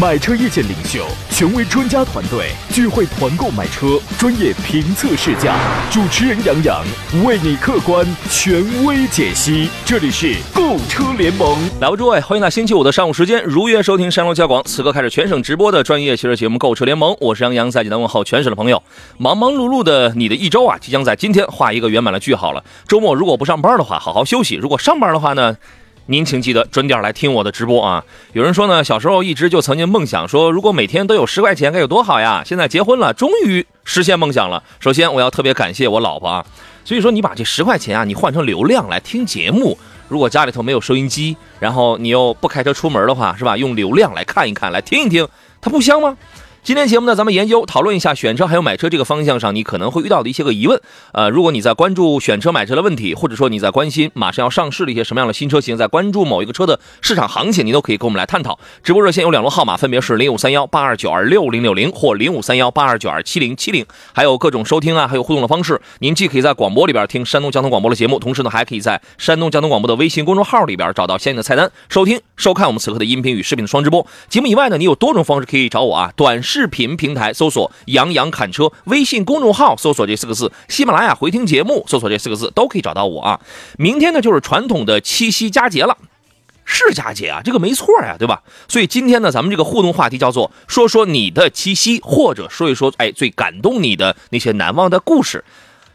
[0.00, 5.54] 买车意见领袖，权威专家团队聚会团购买车，专业评测试驾。
[5.88, 6.84] 主持人杨洋
[7.24, 9.68] 为你客观权威解析。
[9.84, 11.56] 这里是购车联盟。
[11.80, 17.12] 来吧，诸位，欢迎在星期五的上午时间如约收听山东交广此刻开始全省直播的专业汽车节目《购车联盟》。
[17.20, 18.82] 我是杨洋，在济南问候全省的朋友。
[19.16, 22.64] 忙忙碌碌的你的一周啊，即将在今天画一个圆满的句号了。
[22.88, 25.56] 周末如果不上班的话，好好休息；如果上班的话呢？
[26.06, 28.04] 您请记得准点来听我的直播啊！
[28.34, 32.42] 有人说呢，小时候一直就曾经梦想说，如果每天都有十块钱该有多好呀！
[32.44, 34.62] 现在结婚了，终于实现梦想了。
[34.80, 36.44] 首先，我要特别感谢我老婆啊。
[36.84, 39.78] 所以说，你把这十块钱啊，你换成流量来听节目。
[40.08, 43.56] 如果家里头没有收音机，然后你又不开车出门的话，是吧？
[43.56, 45.26] 用流量来看一看，来听一听，
[45.62, 46.14] 它不香吗？
[46.64, 50.80] 今天节目呢，咱们研究讨论一下选车还有买车这个方向上，你可能会遇到的一些个疑问。
[51.12, 58.58] 呃，如果你在关注选车买车的问题，或者说你在关心马上要上市的一些什么样的新车型，在关注某一个车的市场行情，你都可以跟我们来探讨。
[58.82, 65.78] 直播热线有两路号码，分别是零五三幺八二九二六零六零或零五三幺八二九二七零七零，还有各种收听啊，还有互动的方式。
[65.98, 77.32] 您既可以在广播里边听山东交通广播的节目，同时呢，还可以在山东交通广播的微信公众号里边找到相应的菜单，收听收看我们此刻的音频与视频的双直播节目以外呢，你有多种方式可以找我啊，短视视频平台。
[77.32, 83.40] 搜索“杨洋侃车”微信公众号，搜索这四个字；喜马拉雅回听节目，搜索这四个字，都可以找到我啊。
[83.76, 85.98] 明天呢，就是传统的七夕佳节了，
[86.64, 88.44] 是佳节啊，这个没错呀，对吧？
[88.68, 95.44] 所以今天呢，咱们这个互动话题叫做“说说你的七夕”，或者说一说哎最感动你的那些难忘的故事。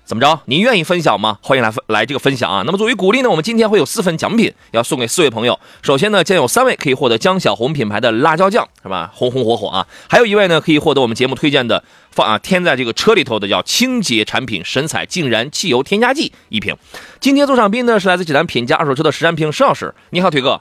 [0.09, 0.39] 怎么着？
[0.45, 1.37] 您愿意分享吗？
[1.39, 2.63] 欢迎来分来这个分享啊！
[2.65, 5.59] 那么作为鼓励呢，我们今天会有四份奖品要送给四位朋友。
[5.83, 9.11] 首先呢，将有三位可以获得江小红品牌的辣椒酱，是吧？
[9.13, 9.85] 红红火火啊！
[10.09, 16.75] 还有一位呢，可以获得我们节目推荐的放啊添在这个车里头的叫清洁产品神采净燃汽油添加剂一瓶。
[17.19, 20.59] 今天做上宾呢是来自济南品家二手车的石占平石老师，你好，腿哥。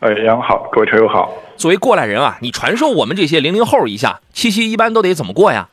[0.00, 1.32] 哎，杨好，各位车友好。
[1.56, 5.70] 作为过来人啊，你传授我们这些零零后一下，七夕一般都得怎么过呀？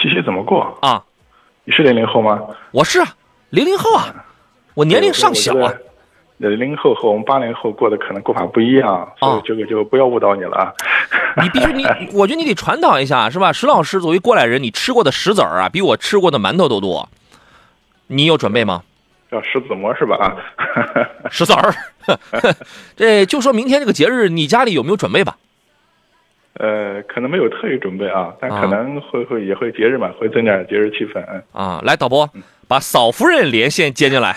[0.00, 1.02] 七夕怎么过啊？
[1.64, 2.40] 你是零零后吗？
[2.70, 3.06] 我是啊，
[3.50, 4.14] 零零后啊，
[4.74, 5.72] 我年龄尚小啊。
[6.38, 10.72] 零零后和我们八零后过的可能过法不一样，所以这个就不要误导你了啊。
[11.42, 13.52] 你必须你，我觉得你得传导一下，是吧？
[13.52, 17.08] 石老师作为过来人，你吃过的石子儿啊，比我吃过的馒头都多。
[18.06, 18.84] 你有准备吗？
[19.30, 20.16] 叫石子馍是吧？
[20.16, 20.36] 啊，
[21.28, 21.74] 石子儿，
[22.96, 25.36] 这就说明天这个节日，你家里有没有准备吧？
[26.58, 31.24] 呃，可能没有特意准备啊，但可能会会也会节日嘛，会增点节日气氛。
[31.52, 32.28] 啊，来导播，
[32.66, 34.30] 把嫂夫人连线接进来。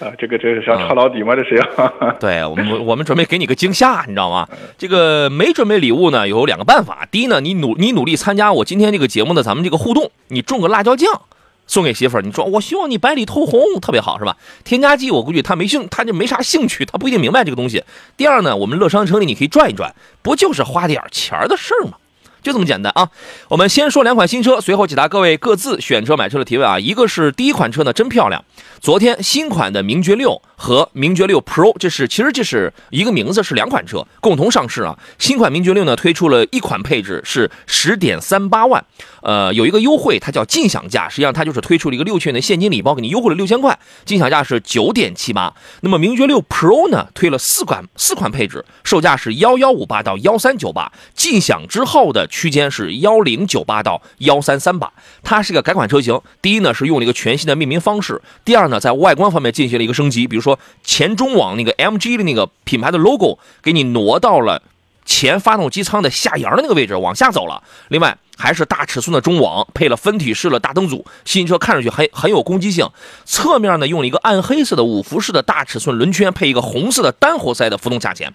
[0.00, 1.36] 啊，这个这是想抄老底吗？
[1.36, 1.64] 这是要？
[2.18, 4.48] 对我们我们准备给你个惊吓，你知道吗？
[4.76, 7.06] 这个没准备礼物呢，有两个办法。
[7.10, 11.22] 第一呢，你努你努力参加我今天这个节目的咱们这个互动，你种个辣椒酱。
[11.66, 14.36] 送给媳妇儿，你说我希望你白里透红，特别好，是吧？
[14.64, 17.84] 添加剂我估计他没兴，他就没啥兴趣，他不一定明白这个东西。
[18.16, 21.94] 第二呢，我们乐商城里你可以转一转，不就是花点钱儿的事儿吗？
[22.42, 23.08] 就这么简单啊！
[23.48, 26.78] 我们先说两款新车，随后解答各位各自选车买车的提问啊。
[26.78, 28.44] 一个是第一款车呢，真漂亮。
[28.82, 34.98] 昨天新款的名爵六和名爵六 Pro，这是其实这是一个名字，是两款车共同上市啊。
[35.18, 38.84] 新款名爵六呢推出了一款配置是十点三八万，
[39.24, 45.54] 呃，有一个优惠，它叫尽享价，实际上它就是推出了一个六千元的现金礼包，给你优惠了六千块，尽享价是九点七八。
[45.80, 54.92] 那么名爵六 Pro 呢推了四款四款配置，售价是幺幺五八到幺三九八，尽享之后的区间是幺零九八到幺三三八。
[55.22, 58.74] 它是个改款车型，第一呢是用了一个全新的命名方式，第二呢。
[58.84, 64.60] 在外观方面进行了一个升级，比如说前中网那个 MG 的那个品牌的 logo 给你挪到了
[65.06, 67.62] 前发动机舱的下沿的那个位置，往下走了。
[67.88, 72.88] 另外还是大尺寸的中网，配了分体式的大灯组，新车看上去很很有攻击性。
[73.24, 78.32] 侧面呢用了一个暗黑色的五辐式的大尺寸轮圈，配一个红色的单活塞的浮动卡钳。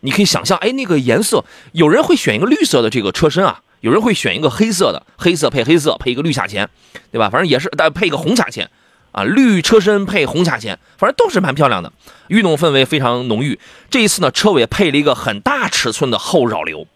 [0.00, 6.68] 你可以想象，哎，那个颜色，有人会选一个绿色的这个车身啊，有人会选一个黑色的，黑色配黑色，配一个绿卡钳，
[7.10, 7.28] 对吧？
[7.30, 8.70] 反正也是，但配一个红卡钳。
[9.10, 11.90] 啊，绿车身配红卡钳，反正都是蛮漂亮的，
[12.28, 13.58] 运动氛围非常浓郁。
[13.88, 16.86] 这一次呢，车尾配了一个很大尺寸的后扰流，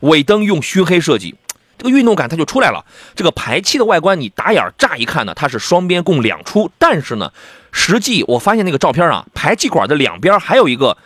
[0.00, 1.34] 尾灯用熏黑设计，
[1.76, 2.84] 这个运动感它就出来了。
[3.14, 7.32] 这个排气的外观，你打眼乍一看呢，它是双边共两出，但是呢，
[7.72, 10.96] 实际我发现那个照片啊，排气管的两边还有一个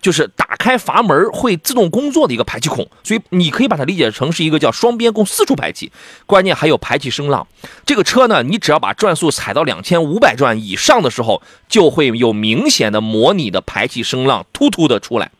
[0.00, 5.92] 就是打开阀门会自动工作的一个排气孔，所以你可以把它理解成是一个叫双边共四处排气，
[6.26, 7.46] 关键还有排气声浪。
[7.86, 15.30] 这个车呢，你只要把转速踩到两千五百转以上的时候，就会有明显的模拟的排气声浪突突的出来。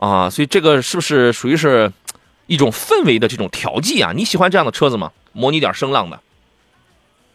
[0.00, 1.92] 啊，所以这个是不是属于是
[2.46, 4.12] 一种氛围的这种调剂啊？
[4.16, 5.12] 你喜欢这样的车子吗？
[5.32, 6.18] 模拟点声浪的。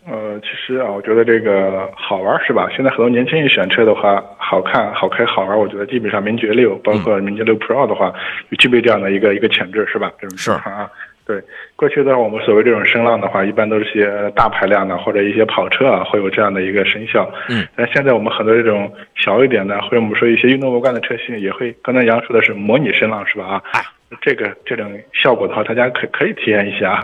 [0.08, 2.68] 呃，其实啊，我觉得这个好玩是吧？
[2.76, 8.12] 现在很多年轻人选车的话，好看、好开、好玩，我觉得基本上名爵六，包括名爵六 Pro 的话，
[8.50, 10.12] 就具备这样的一个一个潜质是吧？
[10.20, 10.90] 这种是啊，
[11.26, 11.42] 对。
[11.76, 17.30] 过去的话，我们所谓这种声浪的话，一般都是些大排量的或者一些跑车啊，会有这样的一个声效。
[17.50, 17.68] 嗯。
[17.76, 23.62] 但现在我们很多这种小一点的，或者我们说一些运动无关的车型，也会刚才杨说的是模拟声浪是吧？
[23.72, 23.82] 啊，
[24.22, 27.04] 这个这种效果的话，大家可可以体验一下。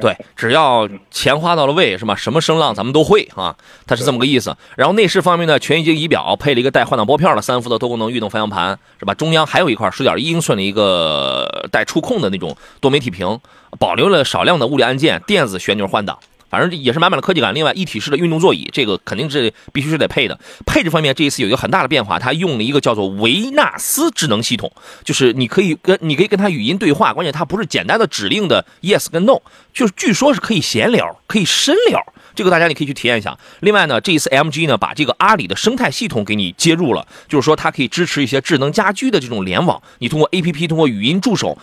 [0.00, 2.16] 对，只要钱花到了位，是吧？
[2.16, 3.54] 什么声浪咱们都会啊，
[3.86, 4.56] 它是这么个意思。
[4.76, 9.14] 然后内饰方面呢，全液晶仪表配了一个带换挡拨片的三幅的多功能运动方向盘，是吧？
[9.14, 13.38] 中央还有一块十点一英寸的一个带触控的那种多媒体屏，
[13.78, 16.18] 保留了少量的物理按键，电子旋钮换挡。
[16.48, 17.54] 反正也是满满的科技感。
[17.54, 20.38] 另外，一体式的运动座椅，这个肯定是必须是得配的。
[20.66, 24.70] 配置方面，这一次有一个很大的变化，它用了一个叫做维纳斯智能系统，
[25.04, 29.38] 就是你可以跟你可以跟它语音对话，关键它不是简单的指令的 yes 跟 no，
[29.72, 32.00] 就是据说是可以闲聊，可以深聊。
[32.34, 33.36] 这个大家你可以去体验一下。
[33.60, 39.80] 另外呢，这一次 MG 呢把这个阿里的生态系统给你接入了，就是说它可以支持一些智能家居的这种联网。
[39.98, 41.56] 你通过 APP，通过语音助手，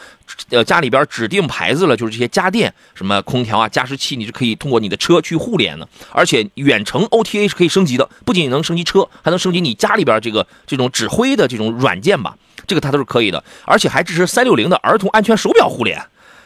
[0.49, 5.87] 呃，家里边指定牌子了，就是这些家电，什么空调啊、加湿器，你是可以通过你的车去互联的。
[6.11, 12.35] 而且远程 OTA 是可以升级的，不仅能升级车，还能升级你家里边这个这种指挥的这种软件吧，
[12.65, 13.43] 这个它都是可以的。
[13.65, 16.01] 而且还支持三六零的儿童安全手表互联。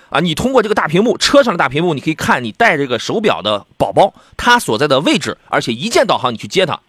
[0.10, 6.80] 啊，你通过这个大屏幕，车上的大屏幕，你可以看你带这个手表的宝宝他所在的位置，而且一键导航，你去接他。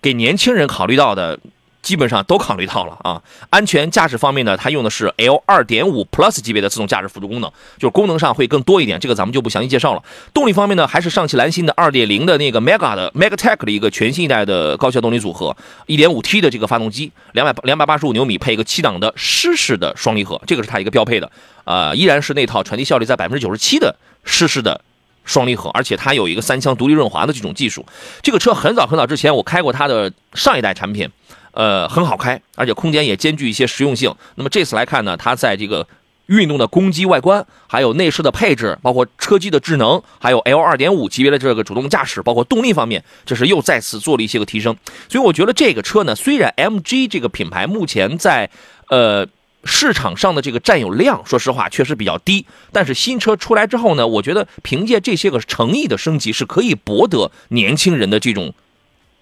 [0.00, 1.38] 给年轻人考虑到的。
[1.82, 3.20] 基本上都考虑到了啊，
[3.50, 10.02] 安全驾驶方面呢，它用的是 L 二点五 Plus 级别的自动驾驶辅助功能，就是功能上会更多一点，这个咱们就不详细介绍了。
[10.32, 15.56] 动力方面呢，还是上汽蓝芯的二点零的那个 Mega 的 MegaTech 的一个全新一代的高效动力组合，
[15.86, 21.28] 一点五 T 的这个发动机，两百两百八十五牛米，配一个七档的湿式的双离合，这个是它一个标配的，
[21.64, 24.80] 呃，依然是那套传递效率在百分之九十七的湿式的
[25.24, 27.84] 双离合，而且它有一个三腔独立润滑的这种技术。
[28.22, 31.10] 这个车很早很早之前我开过它的上一代产品。
[31.52, 34.14] 呃，很好开，而且空间也兼具一些实用性。
[34.36, 35.86] 那么这次来看呢，它在这个
[36.26, 44.74] 运动的攻击外观，还有内饰的配置，包括车机的智能，还有 L 二点五级别的这个主动驾驶，包括动力方面，这是又再次做了一些个提升。
[45.10, 48.48] 所以我觉得这个车呢，虽然 MG 这个品牌目前在
[48.88, 49.26] 呃
[49.64, 58.54] 市场上的这个占有量，说实话确实比较低，但是新车出来之后呢，我觉得凭借这些个诚意的升级，是可以博得年轻人的这种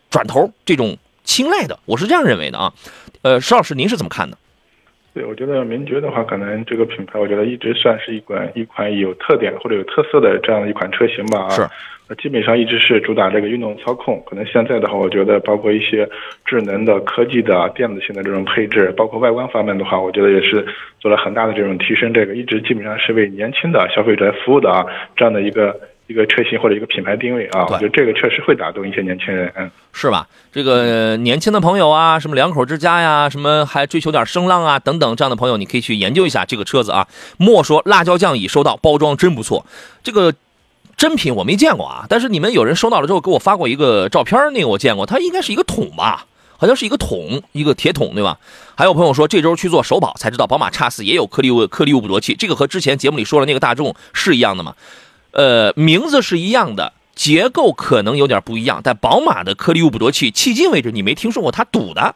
[0.08, 0.96] 转头这种。
[1.24, 2.72] 青睐的，我是这样认为的啊，
[3.22, 4.36] 呃，石老师您是怎么看的？
[5.12, 11.48] 对，我觉得名爵的话，可能这个品牌，我觉得一直算是一款一款有特点或者有特色的这样的一款车型吧。
[11.50, 11.66] 是，
[12.22, 14.22] 基本上一直是主打这个运动操控。
[14.24, 16.08] 可能现在的话，我觉得包括一些
[16.44, 20.64] 智能的科技的电子性的这种配置，包括外观方面的话，我觉得也是
[21.00, 22.14] 做了很大的这种提升。
[22.14, 25.78] 这个一直基本上是为年轻的消费者服务的啊，这样的一个。
[26.10, 30.26] 一个车型或者一个品牌定位啊，我觉得这个确实会打动一些年轻人，嗯，是吧？
[30.50, 37.06] 这个年轻的朋友啊，什么两口之家呀，什么还追求点声浪啊等等这样的朋友，你可以去研究一下这个车子啊。
[37.36, 39.64] 莫说辣椒酱已收到，包装真不错。
[40.02, 40.34] 这个
[40.96, 46.26] 真品我没见过啊，但是你们有人收到了之后给我发过一个照片，那个我见过，它应该是一个桶吧？
[46.58, 48.36] 好像是一个桶，一个铁桶，对吧？
[48.74, 54.74] 还有朋友说这周去做首保才知道，宝马叉四也有颗粒物颗粒物捕捉器，这个和之前节目里说的那个大众是一样的吗？
[55.32, 62.14] 呃，名字是一样的，结构可能有点不一样，但宝马的颗粒物捕捉器，迄今为止你没听说过它堵的，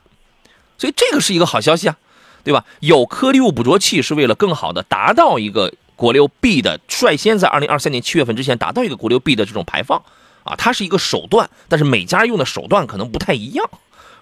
[0.78, 1.96] 所以这个是一个好消息啊，
[2.42, 2.64] 对吧？
[2.80, 10.02] 有颗粒物捕捉器是为了更好的达到一个国六 B 的，率先在二零二三年七月份之前达到一个国六 B 的这种排放
[10.42, 13.70] 啊，它是一个手段，但是每家用的手段可能不太一样。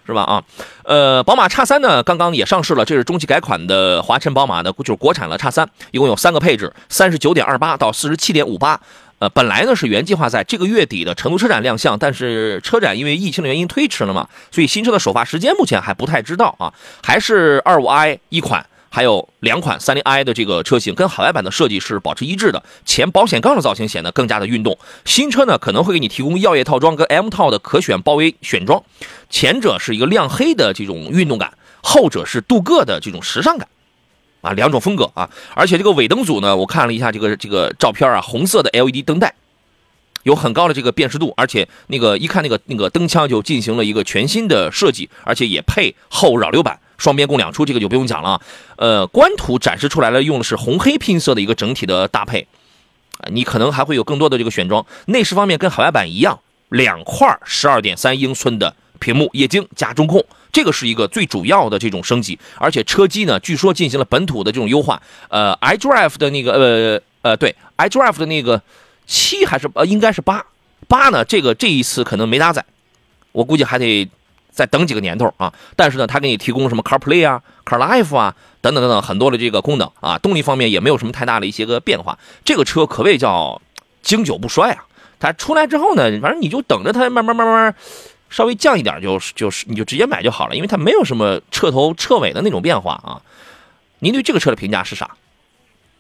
[0.07, 0.23] 是吧？
[0.23, 0.43] 啊，
[0.85, 8.81] 呃，宝马叉三呢，刚刚也上市了，这是中期改款的华晨宝马的，就是国产的叉三，一共有三个配置，三十九点二八到四十七点五八。
[9.19, 16.73] 呃，本来呢是原计划在这个月底的成都车展亮相，但是车展因为疫情的原因推迟了嘛，所以新车的首发时间目前还不太知道啊，
[17.05, 18.67] 还是二五 i 一款。
[18.95, 24.79] 还有两款三菱 i 的这个车型跟海外版的设计是保持一致的，前保险杠的造型显得更加的运动。
[25.07, 28.85] 新车呢可能会给你提供耀夜套装跟 M 套的可选包围选装，
[29.31, 33.67] 前者是一个亮黑的这种运动感，后者是镀铬的这种时尚感，
[34.43, 35.31] 啊，两种风格啊。
[35.55, 39.35] 而且这个尾灯组呢，我看了一下这个这个照片啊，红色的 LED 灯带，
[40.25, 48.41] 有很高的这个辨识度，而且那个一看那个那个灯腔就进行了一个全新的设计，而且也配后扰流板，双边共两出，这个就不用讲了。
[48.77, 52.47] 呃，官图展示出来了，用的是红黑拼色的一个整体的搭配，
[53.19, 54.87] 啊，你可能还会有更多的这个选装。
[55.07, 60.25] 内饰方面跟海外版一样，两块十二点三英寸的屏幕，液晶加中控。
[60.53, 65.03] 这个是一个最主要的这种升级，而且车机呢，据说进行了本土的这种优化。
[65.29, 68.63] 呃，iDrive 的那个呃呃，对，iDrive 的那个
[69.07, 70.45] 七还是呃，应该是八
[70.87, 71.25] 八呢？
[71.25, 72.65] 这个这一次可能没搭载，
[73.33, 74.07] 我估计还得
[74.53, 75.53] 再等几个年头啊。
[75.75, 82.17] 但是呢，它给你提供什么 CarPlay 啊、CarLife 啊等等等等很多的这个功能啊，动力方面也没有什么太大的一些个变化。
[82.45, 83.61] 这个车可谓叫
[84.03, 84.85] 经久不衰啊。
[85.19, 87.75] 它出来之后呢，反正你就等着它慢慢慢慢。
[88.31, 93.21] 稍微降一点就就是你就直接买就好了，因为它没有什么彻头彻尾的那种变化啊。
[93.99, 95.11] 您对这个车的评价是啥？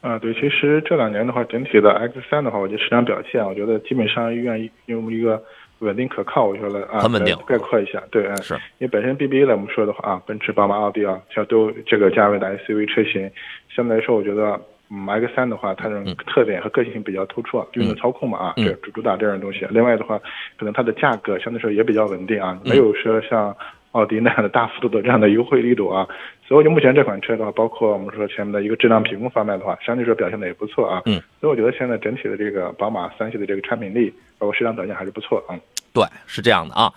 [0.00, 5.42] 啊，对，其实这两年的话，整体的 X 三的话，我觉得市场表现，我觉得基本上愿意用一个
[5.82, 13.30] 稳定可靠，我觉得啊，很稳定，概括一下，对，是因为本身 BBA 来我们说的话啊，奔驰、宝马、奥迪啊，像都这个价位的 SUV 车型，
[13.68, 14.60] 相对来说，我觉得。
[14.94, 19.66] 嗯，X 三的话，它这种特点和个性性比较突出啊，运动操控嘛啊，对主主打这样的东西。
[19.70, 20.18] 另外的话，
[20.58, 23.56] 可能它的价格相对来说也比较稳定啊，没有说像
[23.92, 26.06] 奥迪那样的大幅度的这样的优惠力度啊。
[26.46, 31.00] 所以就目前这款车的话，包括我们说前面的一个质量评估方面的话，相对说表现的也不错啊。
[31.06, 35.56] 嗯，所以我觉得现在整体的这个宝马三系的这个产品力，包括市场表现还是不错啊。
[35.92, 36.92] 对，是这样的啊。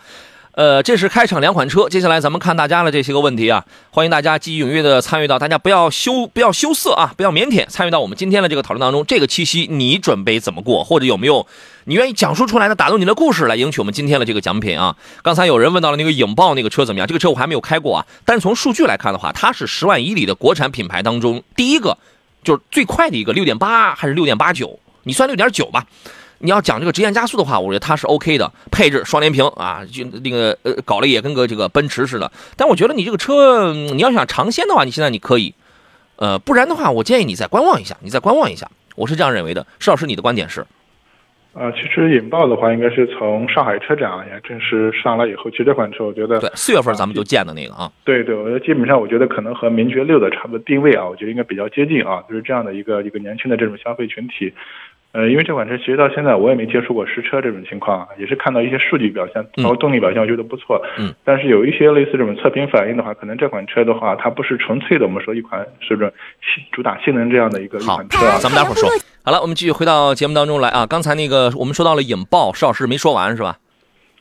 [0.52, 9.06] 呃，这是开场两款车，接下来咱们看大家的这些个问题啊，欢迎大家积极踊跃的参与到，大家不要羞不要羞涩啊，不要腼腆，参与到我们今天的这个讨论当中。
[9.06, 11.46] 这个七夕你准备怎么过，或者有没有
[11.84, 14.96] 你愿意讲述出来的打动你的故事来赢取我们今天的这个奖品啊？
[15.22, 17.06] 刚才有人问到了那个影豹那个车怎么样？
[17.06, 21.98] 这个车我还没有开过啊，但是从数据来看的话，它是十万以里的国产品牌当中第一个，
[22.46, 24.80] 就是最快的一个，六点八还是六点八九？
[25.04, 25.86] 你算六点九吧。
[26.40, 32.32] 你要讲这个直线加速的话，我觉得它是 OK 的，配置双联屏啊，就那个呃搞了也跟个这个奔驰似的。
[32.58, 35.54] 但我觉得你这个车，你要想尝鲜的话，你现在你可以，
[36.18, 38.70] 呃，不然的话，我建议你再观望一下，你再观望一下。
[38.96, 40.66] 我是这样认为的，石老师，你的观点是？
[41.54, 54.54] 啊，其实引爆的话，应该是从上海车展也正式上来以后，其实这款车我觉得对四月份咱们就见的那个啊，对对，我觉得基本上我觉得可能和名爵六的差不多定位啊，我觉得应该比较接近啊，就是这样的一个一个年轻的这种消费群体。
[55.16, 60.84] 呃，因为这款车其实到现在我也没接触过实车这种情况，也是看到一些数据表现，包括动力表现，我觉得不错。
[61.00, 61.14] 嗯。
[61.24, 66.12] 但是有一些类似这种测评反应的话，可能这款车的话，它不是纯粹的我们说一款是不是
[66.74, 68.38] 主打性能这样的一个一款车啊。
[68.42, 68.90] 咱们待会儿说。
[69.24, 70.86] 好了，我们继续回到节目当中来啊。
[70.86, 73.58] 刚才那个我们说到了引爆，邵老师没说完是吧？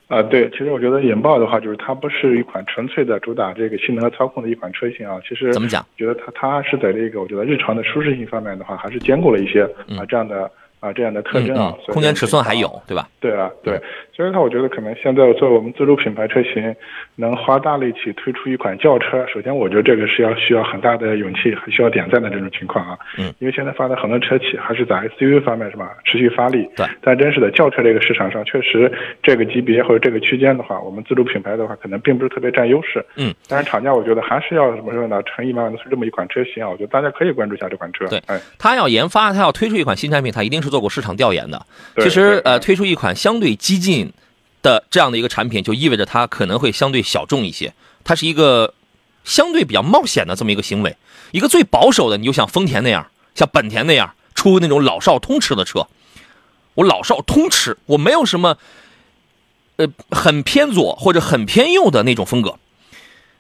[0.07, 5.19] 啊，对，其实我觉得引爆的话，就是它不是一款纯粹的主打这个性能和操控的一款车型啊。
[5.29, 5.85] 其实怎么讲？
[5.97, 9.65] 觉得它它是在这个我觉得日常的舒适性方面的话，还是兼顾了一些
[9.99, 10.49] 啊这样的。
[10.85, 13.09] 啊，这样的特征啊，空间尺寸还有，对吧？
[13.21, 13.81] 对啊，对。
[14.15, 16.77] 所以它，我觉得可能现在作为我们自主品牌车型，
[17.17, 22.99] 能花大力气推出一款轿车，首先我觉得这个是要需要很大的勇气，还需要点赞的这种情况啊。
[23.17, 23.33] 嗯。
[23.39, 26.69] 因为现在发的很多车企还是在 SUV 方面是吧，持续发力。
[26.77, 26.87] 对。
[27.01, 33.05] 但真实的轿车这个市场上，确实这个级别或者这个区间的话，我们自主品牌的话，可能并不是特别占优势。
[33.17, 33.35] 嗯。
[33.49, 35.23] 但是厂家我觉得还是要怎么说呢？
[35.23, 38.07] 诚意满满的出这么一款车型啊，我觉得大家可以关注一下这款车。
[38.07, 38.21] 对。
[38.27, 38.39] 哎。
[38.59, 41.65] 他要研发，他要推出一款新产品，他一定是做过市场调研的。
[42.03, 44.13] 其实，呃，推出一款相对激进
[44.61, 47.73] 的这样的一个产品，就意味着它可能会相对小众一些。
[48.03, 48.75] 它是一个
[49.23, 50.97] 相对比较冒险的这么一个行为。
[51.31, 55.87] 一个最保守的，你就像丰田那样，像本田那样出那种老少通吃的车。
[56.75, 58.59] 我老少通吃，我没有什么
[59.77, 62.59] 呃很偏左或者很偏右的那种风格，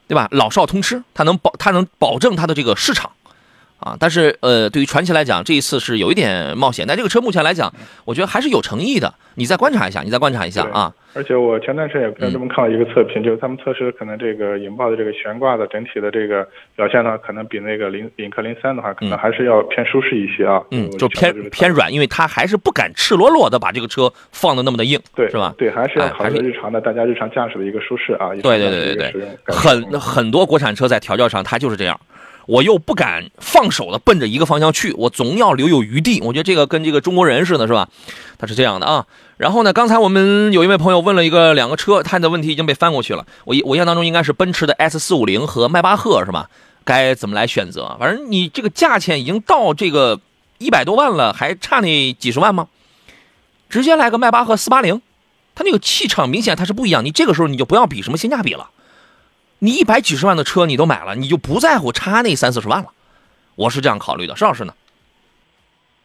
[0.06, 0.28] 对吧？
[0.30, 3.10] 老少通吃，它能保它能保证它的这个市场。
[3.84, 6.86] 啊，但是呃，对于传奇来讲，这一次是有一点冒险。
[6.88, 7.70] 但这个车目前来讲，
[8.06, 9.12] 我觉得还是有诚意的。
[9.34, 10.90] 你再观察一下，你再观察一下啊。
[11.12, 20.62] 而且我前段时间也跟他们看了一个测评，就是他们测试可能这个引爆的这个悬挂的整体的这个表现呢，可能比那个领领克零三的话，可能还是要偏舒适一些啊。
[20.70, 25.54] 嗯，就偏偏软，因为它还是不敢赤裸裸的把这个车放的那么的硬，对，是吧？
[25.58, 28.30] 对，还是要考虑日常的大家日常驾驶的一个舒适啊。
[28.42, 32.00] 对对对对对，很很多国产车在调教上它就是这样。
[32.46, 36.20] 我又不敢放手的奔着一个方向去，我总要留有余地。
[36.20, 37.88] 我觉得这个跟这个中国人似的，是吧？
[38.38, 39.06] 他是这样的啊。
[39.36, 43.26] 然后呢，刚才我们有一位朋友问了一个两个车，他的问题已经被翻过去了。
[43.44, 46.48] 我我印象当中应该是奔驰的 S 四五零和迈巴赫，是吧？
[46.84, 47.96] 该怎么来选择？
[47.98, 50.20] 反正你这个价钱已经到这个
[50.58, 52.68] 一百多万了，还差那几十万吗？
[53.70, 55.00] 直接来个迈巴赫四八零，
[55.54, 57.04] 它那个气场明显它是不一样。
[57.04, 58.70] 你这个时候你就不要比什么性价比了。
[59.58, 62.88] 你一百几十万的车你都买了，你就不在乎差那三四十万了，
[63.56, 64.36] 我是这样考虑的。
[64.36, 64.74] 邵老师呢？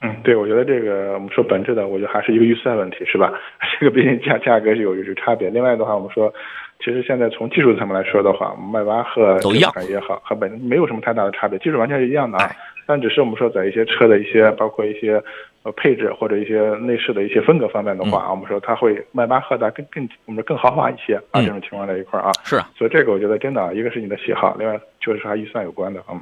[0.01, 3.33] 嗯，对，我觉得这个我们说本质的，我觉得还是一个预算问题，是吧？
[3.79, 5.49] 这个毕竟价价格是有有差别。
[5.49, 6.33] 另外的话，我们说，
[6.79, 12.45] 其实现在从技术层面来说的话，迈巴赫都一样也好，和本没有什么太大的差别，技术完全是一样的啊。
[12.45, 12.55] 哎
[12.89, 15.23] 但只是我们说在一些车的一些，包括一些
[15.63, 21.41] 呃配置或者一些内饰的一些风格方面的话啊，我们说它会迈巴赫的更更我们说更豪华一些啊。
[21.41, 26.21] 嗯这种情况在一块儿啊，是啊，所以这个我觉得真的啊，一个是你的喜好，另外就是和预算有关的嗯。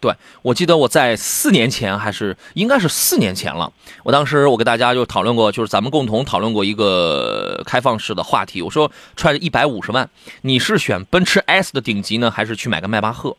[0.00, 3.72] 对，我记得我在四年前还是应该是四年前了，
[4.04, 8.62] 我当时我跟大家就讨论过，就是咱们共同讨论过一个开放式的话题。
[8.62, 10.08] 我说揣着一百五十万，
[10.42, 13.36] 你是选奔驰 S 的顶级呢，还是去买个迈巴赫？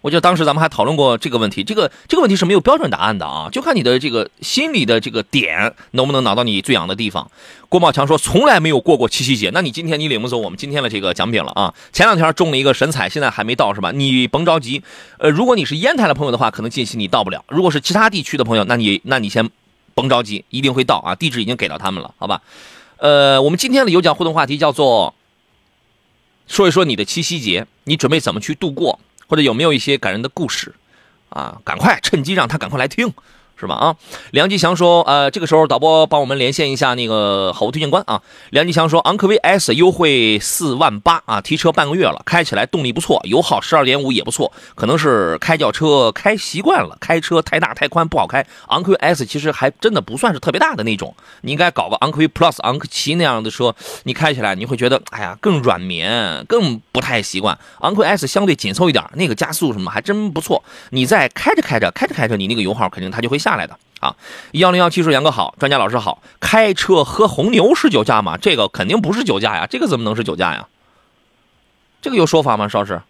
[0.00, 7.28] 我记得当时咱们还讨论过这个问题，这个这个问题是没有标准答案的啊，就看你的这个心里的这个点能不能拿到你最痒的地方。
[7.68, 11.74] 郭茂强说从来没有过过七夕节，那你今天你领不走我们今天的这个奖品了啊！
[11.92, 13.90] 前两天中了一个神彩，现在还没到是吧？
[13.92, 14.82] 你甭着急，
[15.18, 19.50] 呃，如果你是烟台的朋友的话，可能近期你到不了；如果是其他地区的朋友，那你那你先
[19.94, 22.40] 甭着急，一定会到啊，地址已经给到他们了，好吧？
[22.98, 25.14] 呃，我们今天的有奖互动话题叫做
[26.46, 30.74] 说一说你的七夕节，你准备怎么去度过，或者有没有一些感人的故事
[31.28, 31.60] 啊？
[31.64, 33.12] 赶快趁机让他赶快来听。
[33.58, 33.74] 是吧？
[33.74, 33.96] 啊，
[34.30, 38.22] 梁吉祥说，呃，这个时候导播帮我们连线一下那个好物推荐官啊。
[38.50, 48.46] 梁吉祥说，昂科威 S 优惠四万八啊，提车半个月了，开起来动力不错，油耗十二点五也不错，可能是开轿车开习惯了，开车太大太宽不好开。
[48.68, 53.74] 昂科威 S 其实还真的不算是特别大的那种，你应该搞个昂科威 Plus、昂科旗那样的车，
[54.04, 57.58] 你开起来你会觉得，哎呀，更软绵，更不太习惯。
[57.80, 60.62] 昂科威 S 相对紧凑一点，那个加速什么还真不错。
[60.90, 64.16] 你在开着开着开着开着，你那个油耗肯定它就会下来的啊。
[64.52, 68.36] 幺零幺七说杨哥好，专家老师好，开车喝红牛是酒驾吗？
[68.36, 70.68] 这个肯定不是酒驾呀，这个怎么能是酒驾呀？
[72.00, 73.00] 这个有说法吗，邵师？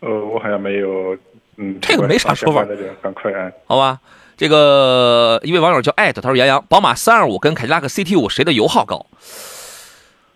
[0.00, 1.16] 呃，我好像没有，
[1.56, 3.50] 嗯， 这个没啥说法的这个反馈啊。
[3.66, 4.00] 好吧，
[4.36, 9.06] 这个一位网友叫艾特，他说杨洋，宝马三二五跟凯迪拉克 CT 五谁的油耗高？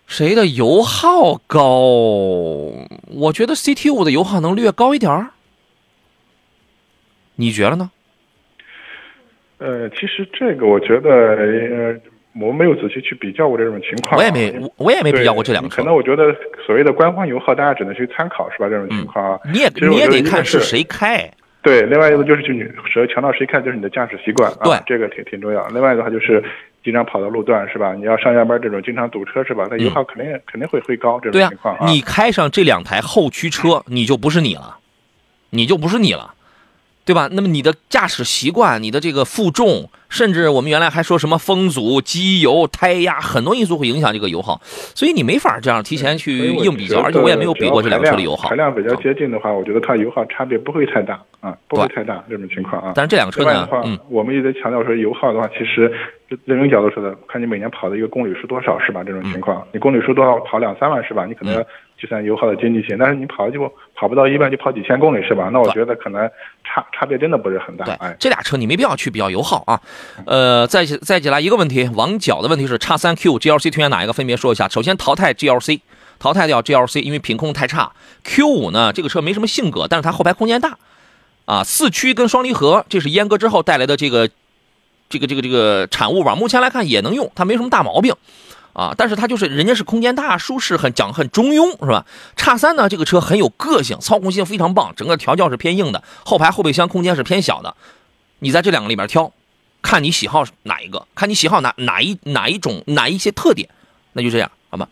[0.05, 1.61] 谁的油耗高？
[3.07, 5.31] 我觉得 CT 五的油耗能略高一点儿，
[7.35, 7.91] 你觉得呢？
[9.63, 11.95] 呃，其实这个我觉得，呃，
[12.39, 14.17] 我没有仔细去比较过这种情况啊。
[14.17, 15.77] 我也没，我我也没比较过这两个车。
[15.77, 18.67] 可能我觉得所谓的官方油耗，大家只能去参考，是吧？
[18.67, 21.31] 这种情况啊，你也你也得看是谁开。
[21.61, 22.61] 对，另外一个就是就你
[22.91, 25.65] 谁强调谁开就是你的驾驶习惯啊，对这个挺挺重要。
[25.69, 26.43] 另外的话就是
[26.83, 27.93] 经常跑到路段是吧？
[27.93, 29.65] 你要上下班这种经常堵车是吧？
[29.71, 31.85] 那油耗肯定、肯定会会高这种情况啊。
[31.87, 34.75] 你开上这两台后驱车，你就不是你了，
[35.51, 36.33] 你就不是你了，
[37.05, 37.29] 对吧？
[37.31, 48.55] 那么你的驾驶习惯、你的这个负重，甚至我们原来还说什么风阻、机油、胎压，很多因素会影响这个油耗，所以你没法这样提前去硬比较，而且我也没有比过这两个车的油耗排。
[48.55, 52.93] 量比较接近的话，我觉得它油耗差别不会太大啊，不会太大这种情况啊。
[52.95, 55.91] 但是这两个车呢嗯，我们一直强调说油耗的话，其实
[56.29, 59.03] 就另一个角度说的，看你每年跑的一个公里数多少是吧？
[59.03, 61.25] 这种情况，嗯你公里数多少跑两三万是吧？
[61.25, 61.61] 你可能要
[61.99, 65.49] 计算油耗的经济性，但是你跑就跑不到一万就跑几千公里是吧？
[65.53, 66.29] 那我觉得可能
[66.63, 67.85] 差差别真的不是很大。
[68.19, 69.79] 这俩车你没必要去比较油耗啊。
[70.25, 74.13] 呃，再再起来一个问题，王角的问题是叉三 Q GLC 推荐哪一个？
[74.13, 74.67] 分别说一下。
[74.67, 75.79] 首先淘汰 GLC，
[76.19, 77.91] 淘汰掉 GLC，因为品控太差。
[78.23, 80.77] Q 五呢，这个车没什么性格，但是它后排空间大，
[81.45, 84.29] 啊，四驱跟双离合，这是阉割之后带来的这个
[85.09, 86.35] 这个这个这个产物吧。
[86.35, 88.13] 目前来看也能用，它没什么大毛病。
[88.73, 92.05] 啊，但是它就是人家是空间大、舒适，很讲很中庸，是吧？
[92.35, 97.75] 叉三呢，这个车很有个性，操控性非常棒，整个调教是偏硬的，后排后备箱空间是偏小的。
[98.39, 99.31] 你在这两个里面挑，
[99.81, 103.69] 看你喜好哪一个，看你喜好哪哪一哪一种哪一些特点，
[104.13, 104.89] 那就这样，好吧？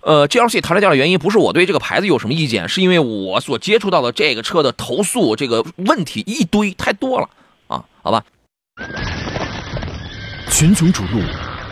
[0.00, 7.30] 呃，GLC 淘汰掉的原因不是我对这个牌子有什么意见，是因为我所接触到的这个车的投诉这个问题一堆太多了
[7.68, 8.22] 啊，好吧？
[10.50, 11.22] 群雄逐鹿，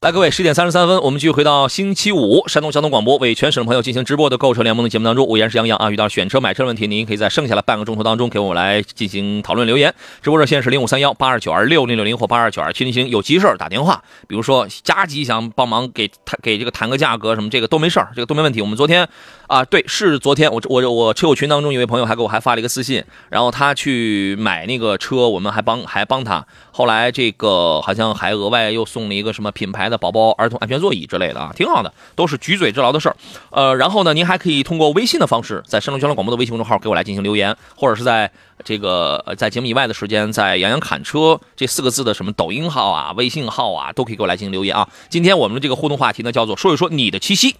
[0.00, 5.90] 来，各位，十点三十三分，我们继续回到星期五，山东交通广播为全省朋友进行直播的购车联盟的节目当中，我依然是杨洋啊。
[5.90, 9.92] 遇到选车买车的问题，您可以在剩下的半个钟头当中给我来进行讨论留言。
[10.22, 18.62] 直播热线是零五三幺八二九二六零六零或八二九二七零七零，有急事打电话，比如说加急想帮忙给谈给这个谈个价格什么，这个都没事，这个都没问题。
[18.62, 19.08] 我们昨天
[19.48, 33.16] 啊，对，是昨天我我我车友群当中有位朋友还给我还发了一个私信，然后他去买那个车，我们还帮还帮他，后来这个好像还额外又送了一个什么品牌的宝宝儿童安全座椅之类的啊，挺好的，都是举嘴之劳的事儿。
[33.50, 38.30] 呃，然后呢，您还可以通过微信的方式，在山东交通广播的微信公众号给我来进行留言，或者是在
[38.64, 44.88] 这个在节目以外的时间，在“杨洋侃车”这四个字的什么抖音号啊、微信号啊，都可以给我来进行留言啊。
[45.08, 47.56] 今天我们的这个互动话题呢，叫做说一说你的七夕。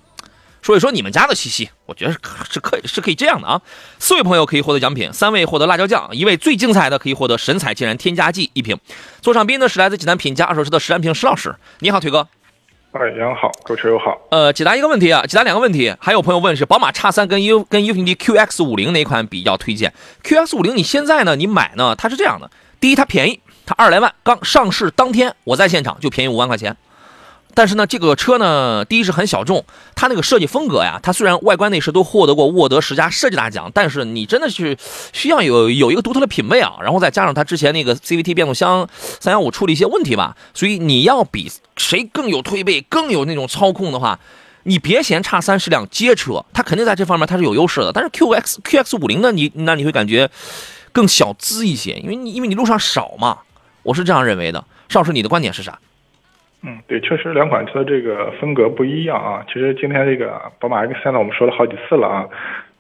[0.69, 2.19] 说一说你们家的七夕，我觉得是
[2.51, 3.59] 是可以是可以这样的啊。
[3.99, 8.77] 四位朋友可以获得奖品，三位获得辣椒酱，一位最精彩的可以获得神采竟然添加剂一瓶。
[9.23, 12.29] 座上宾呢是来自济南品家二手车的石安平石老师，你好，腿哥。
[12.93, 14.21] 哎，杨好，各位车友好。
[14.31, 15.95] 呃，解答一个问题啊，解答两个问题。
[15.99, 21.35] 还有朋友问是宝马叉三跟 U 跟 U 型 D QX 五零哪款比较推荐？QX 五零你现在呢？
[21.35, 21.95] 你买呢？
[21.97, 26.77] 它是这样的，第一它便宜，它二来万，刚上市当天我在现场就便宜五万块钱。
[27.59, 29.65] 但是呢，这个车呢，第一是很小众，
[29.97, 34.79] 它那个设计风格呀，它虽然外观内饰都获得过沃德十佳设计大奖，但是你真的是
[35.13, 44.21] 需要有有一个独特的品味啊，然后再加上它之前那个 CVT 变速箱三幺五出了一些问题吧，所以你要比谁更有推背、更有那种操控的话，
[44.63, 47.91] 你别嫌叉三是辆街车，它肯定在这方面它是有优势的。
[47.93, 50.31] 但是 QX QX 五零呢，你那你会感觉
[50.93, 53.39] 更小资一些，因为你因为你路上少嘛，
[53.83, 54.65] 我是这样认为的。
[54.89, 55.77] 邵老师，你的观点是啥？
[56.63, 59.45] 嗯，对，确实两款车这个风格不一样啊。
[59.47, 62.27] 其实今天这个宝马 X3 呢，我们说了好几次了啊。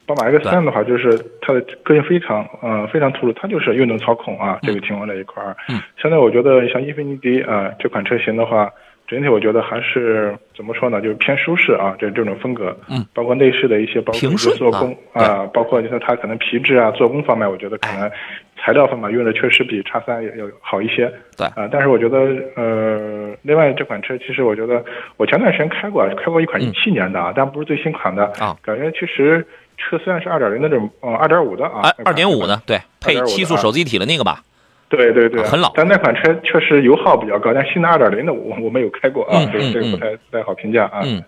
[0.07, 1.11] 宝马 X3 的话，就是
[1.41, 5.57] 它的个性非常，嗯，非常突出，它就是运动操控啊，这个情况这一块儿。
[5.69, 5.81] 嗯。
[6.01, 8.71] 现在我觉得像英菲尼迪啊这款车型的话。
[9.09, 14.21] 整体我觉得还是怎么说呢，就是偏舒适啊，这这种风格，嗯，包括内饰的一些，包括
[14.55, 18.11] 做工啊，包括你说它可能皮质啊、做工方面，我觉得可能
[18.59, 22.19] 材料方面用的确实比叉三要要好一些，对啊，但是我觉得
[22.55, 24.85] 呃，另外这款车其实我觉得
[25.17, 29.43] 我前段时间开过，开过一款一七年的啊，但不是最新款的啊，感觉其实
[29.79, 34.43] 车虽然是二点零的这种，嗯，二点五的啊，二点五的，对，配七速手自一体的那个吧。
[34.89, 41.03] 对对对，很老，但那款车确实油耗比较高，但新的二点零的我我没有开过啊，这个这个不太不太好评价啊。
[41.05, 41.23] 嗯，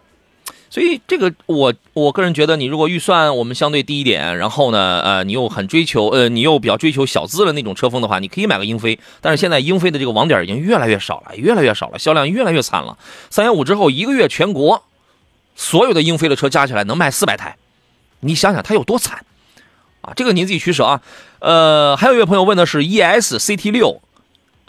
[0.70, 8.98] 所以这个我我个人觉得，你如果预算我们相对低一点，然后呢，呃，你又很追求呃，你又比较追求小资的那种车风的话，你可以买个英菲。
[9.20, 12.96] 但是现在英菲的这个网点已经越来越少了，越来越少了，销量越来越惨了。
[13.28, 14.82] 三幺五之后，一个月全国
[15.54, 17.56] 所有的英菲的车加起来能卖四百台，
[18.20, 19.26] 你想想它有多惨。
[20.00, 21.00] 啊，这个您自己取舍啊。
[21.40, 24.00] 呃，还有一位朋友问的是 ES CT 六，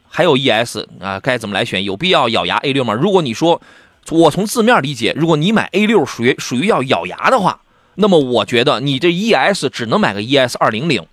[0.08, 1.84] 还有 ES 啊，该怎么来选？
[1.84, 2.94] 有必要咬牙 A 六吗？
[2.94, 3.62] 如果你说
[4.10, 7.62] 我从字面理解，如果你买 A 六属于属于要咬牙的话，
[7.96, 11.06] 那么我觉得你这 ES 只能买个 ES 二零零，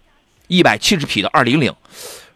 [0.47, 1.75] 一百七十匹的二零零，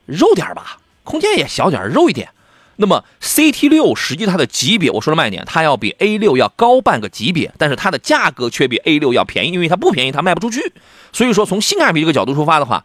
[0.07, 2.29] 肉点吧，空间也小点，肉一点。
[2.77, 10.73] 那么 CT 六实际它的级别，我说的慢一点，它要比 A 六要高半个级别，但是它的价格却比 A 六要便宜，因为它不便宜，它卖不出去。
[11.13, 12.85] 所以说从性价比这个角度出发的话，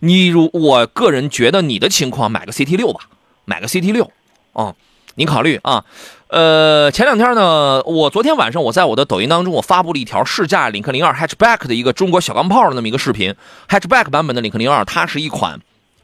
[0.00, 3.08] 你如我个人觉得你的情况买个 CT 六吧，
[3.44, 4.10] 买个 CT 六
[4.52, 4.74] 啊，
[5.14, 5.84] 您考虑啊。
[6.28, 13.34] 呃，前两天呢，我昨天晚上我在我的抖音当中，我发布了一条试驾领克零二 Hatchback 的一个中国小钢炮的那么一个视频
[13.68, 15.60] ，Hatchback 版本的领克零二，它是一款。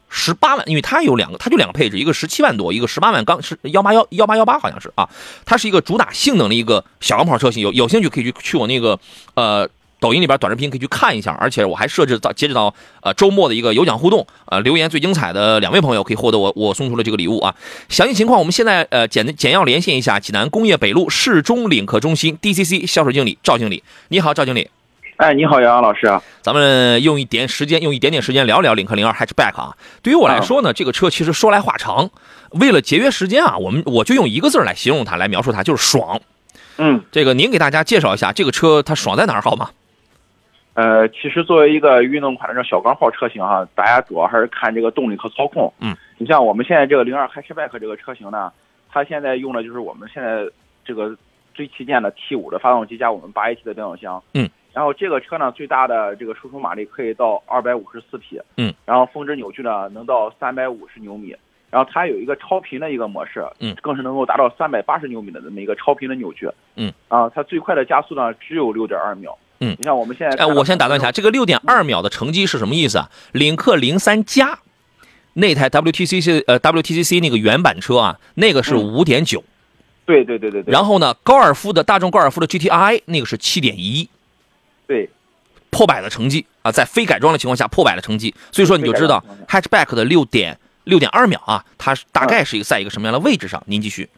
[0.09, 5.07] 十八万，因为它有两个，它就两个配置，一个十七万多，一个十八万刚是幺八幺幺八幺八，好像是啊。
[5.45, 8.99] 它是一个主打性能的一个小钢炮车型，有有兴趣可以去去我那个
[9.35, 9.69] 呃
[9.99, 11.37] 抖音里边短视频可以去看一下。
[11.39, 17.55] 而且我还设置到截止到呃周末的一个有奖互动，呃留言最精彩的两位朋友可以获得我我送出的这个礼物啊。
[17.87, 24.69] 详细情况我们现在呃简简要连线一下济南工业北路市中领克中心 DCC 销售经理赵经理，你好，赵经理。
[25.19, 26.23] 哎，你好，杨洋老师啊！
[26.39, 29.75] 咱们用一点时间，用一点点时间聊聊领克零二 Hatchback 啊。
[30.01, 32.09] 对于我来说呢，这个车其实说来话长，
[32.51, 36.21] 为了节约时间啊，我们我就用一个字来形容它，来描述它，就是爽。
[36.77, 39.71] 嗯，这个您给大家介绍一下这个车它爽在哪儿好吗？
[40.75, 45.69] 呃，其实作为一个运动款的这种小钢炮车型哈，大家主要还是看这个动力和操控。
[45.81, 48.49] 嗯，你像我们现在这个零二 Hatchback 这个车型呢，
[48.89, 50.45] 它现在用的就是我们现在
[50.85, 51.13] 这个
[51.53, 54.23] 最旗舰的 T 五的发动机加我们八 AT 的变速箱。
[54.33, 54.49] 嗯。
[54.73, 61.35] 然后这个车呢，最大的这个输出马力可以到二百五十四匹，嗯，然后峰值扭矩呢能到三百五十牛米，
[61.69, 73.09] 然后它有一个超频的一个模式，嗯，更是能够达到三百八十牛米的这么一个超频的扭矩，嗯，啊，它最快的加速呢只有六点二秒，嗯，你像我们现在，哎，我先打断一下，这个六点二秒的成绩是什么意思啊？
[73.31, 74.59] 领克零三加
[75.33, 79.43] 那台 WTCC 呃 WTCC 那个原版车啊，那个是五点九，
[80.05, 84.09] 对对对对对，然后呢，高尔夫的大众高尔夫的 GTI 那个是七点一，
[84.89, 85.09] 对。
[85.71, 93.61] 破百的成绩啊，在非改装的情况下破百的成绩，所以说你就知道 hatchback 的六点六点二秒啊，它大概是一个在一个什么样的位置上？
[93.67, 94.09] 您继续。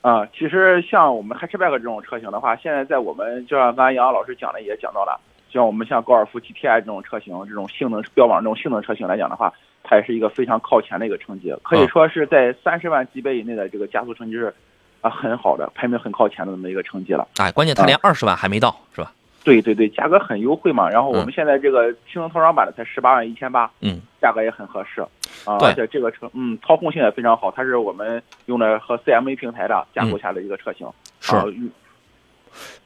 [0.00, 5.20] 啊，其实像我们 hatchback 这种车型的话，现在在我们就像刚才杨老师讲的也讲到了，
[5.52, 14.52] 像我们像高尔夫 GTI 这种车型，这种性能标榜这种性能车型来讲的话，它也是一个非常靠前的一个成绩，可以说是在三十万级别以内的这个加速成绩是
[15.00, 17.28] 啊很好的，排名很靠前的那么一个成绩了。
[17.36, 19.12] 哎，关键它连二十万还没到，是吧？
[19.44, 20.88] 对对对，价格很优惠嘛。
[20.88, 25.00] 然后我们现在这个轻能套装版的才十八万一千八，嗯，价格也很合适
[25.44, 25.58] 啊。
[25.60, 30.86] 而且这个车，嗯，操控性也非常好，它是我们用的和 CMA 平台的架构下的一个车型。
[31.20, 31.44] 是啊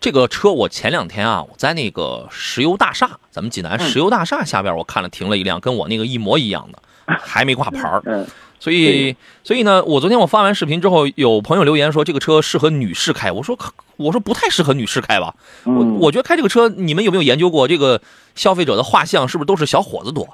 [0.01, 8.01] 这个车我前两天啊，我在那个石油大厦，咱们济南石油大厦下边，我看了停了一辆跟我那个一模一样的，还没挂牌儿。
[8.05, 8.25] 嗯，
[8.59, 15.35] 所以，所以呢，我昨天我发完视频之后，有朋友留言说这个车适合女士开，我说可我说不太适合女士开吧。
[15.65, 18.01] 我嗯我觉得开这个车，你们有没有研究过这个
[18.35, 20.27] 消费者的画像是不是都是小伙子多？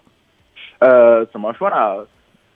[0.78, 2.06] 呃，怎么说呢？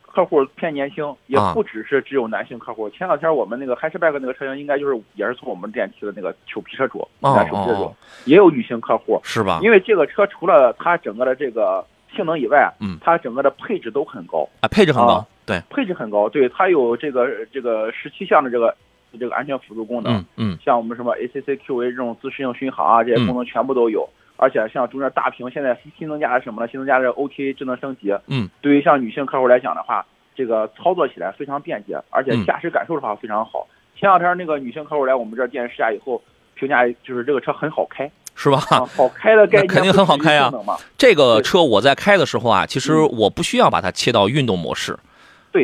[0.02, 2.88] 客户偏年轻，也啊不只是只有男性客户。
[2.88, 9.20] 前两天我们那个 hatchback 那个车型，应该就是也是从我们店提的那个裘皮车主，哦男手皮车主哦，也有女性客户。
[9.22, 9.60] 是吧？
[9.62, 16.28] 因为这个车除了它整个的这个性能以外，嗯它整个的配置都很高，啊，配置很高啊，对，配置很高。
[16.28, 18.76] 对，它有这个这个十七项的这个
[19.18, 24.06] 这个安全辅助功能，嗯嗯像我们什么 ACC-QA 这种自适应巡航啊，这些嗯功能全部都有。
[24.38, 26.68] 而且像中间大屏，现在新增加了什么呢？
[26.70, 28.14] 新增加了 OTA 智能升级。
[28.26, 30.04] 嗯，对于像女性客户来讲的话，
[30.34, 33.66] 这个操作起来非常便捷，而且嗯驾驶感受的话非常好。
[33.98, 36.20] 前两天那个女性客户来我们这儿店试驾以后，
[36.54, 38.58] 评价就是这个车很好开是吧？
[38.68, 40.52] 啊，好开的概念肯定很好开啊
[40.98, 44.94] 这个车我在开的时候啊，其实嗯我不需要把它切到运动模式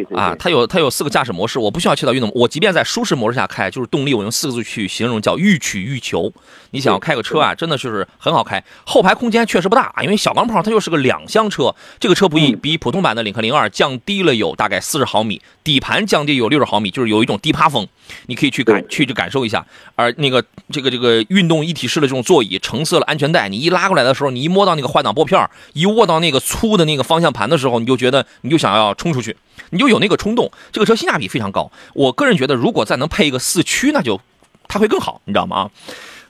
[0.05, 6.33] 对啊，它有它有四个驾驶模式，我不需要切到运动，我即便在舒适模式下开，就是动力，我用四个字去形容叫欲取欲求。
[6.71, 17.87] 你想要开个车啊，真的就是很好开，后排空间确实不大啊，因为小钢炮它就是个两厢车，这个车不一嗯比普通版的领克零二降低了有大概四十毫米，底盘降低有六十毫米，就是有一种低趴风，
[18.27, 19.65] 你可以去感去去感受一下。
[19.95, 29.37] 而那个这个这个运动一体式的这种座椅，橙色的安全带，你一拉过来的时候，你一摸到那个换挡拨片，一握到那个粗的那个方向盘的时候，你就觉得你就想要冲出去，
[29.71, 30.51] 你就有那个冲动。
[30.71, 34.21] 这个车性价比非常高，我个人觉得如果再能配一个四驱，那就
[34.69, 35.57] 它会更好，你知道吗？
[35.57, 35.71] 啊。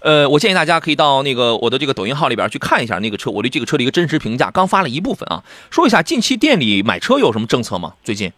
[0.00, 5.44] 呃，我建议大家可以到那个我的这个抖音号里边去看一下那个车，我对这个车的一个真实评价，刚发了一部分啊。
[5.70, 7.94] 说一下近期店里买车有什么政策吗？
[8.02, 8.32] 最近？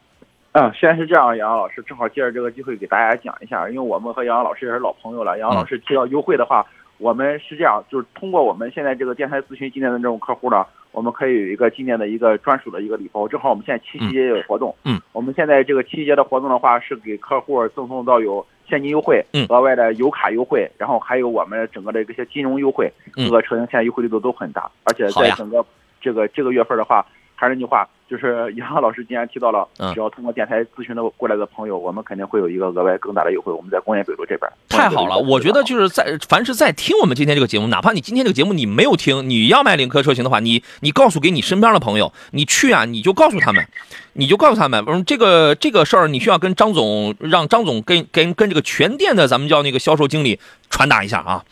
[0.53, 5.39] 嗯，现在是这样，杨洋老师正好借着这个机会给大家讲一下，因为我们和杨洋老师也是老朋友了。
[5.39, 6.65] 杨老师提到优惠的话，
[6.99, 10.65] 我们是这样，就是通过我们现在这个电台咨询今天的这种客户呢，
[10.95, 13.27] 我们可以有一个今年的一个专属的一个礼包。
[13.27, 19.45] 正好我们现在七夕节也有活动，嗯，我们现在这个七夕节的活动的话，是给客户赠送到有现金优惠，嗯。
[19.49, 23.29] 额外的油卡优惠，然后还有我们整个的这些金融优惠，嗯。
[23.29, 25.67] 各个车型现在优惠力度都很大，而且在整个
[26.01, 27.05] 这个这个月份的话，
[27.35, 33.51] 还是那句话，就是杨洋老师既然提到了，嗯只要通过电台咨询的过来的朋友，我们肯定会有一个额外更大的优惠。
[33.53, 43.67] 我们在工业北路这边，太好了，我觉得就是在凡是在听我们今天这个节目，哪怕你今天这个节目你没有听，你要买领克车型的话，你你告诉给你身边的朋友，你去啊，你就告诉他们，
[44.13, 50.39] 你就告诉他们，嗯，这个这个事儿你需要跟张总，让张总跟跟跟这个全店的咱们叫那个销售经理
[50.69, 51.45] 传达一下啊，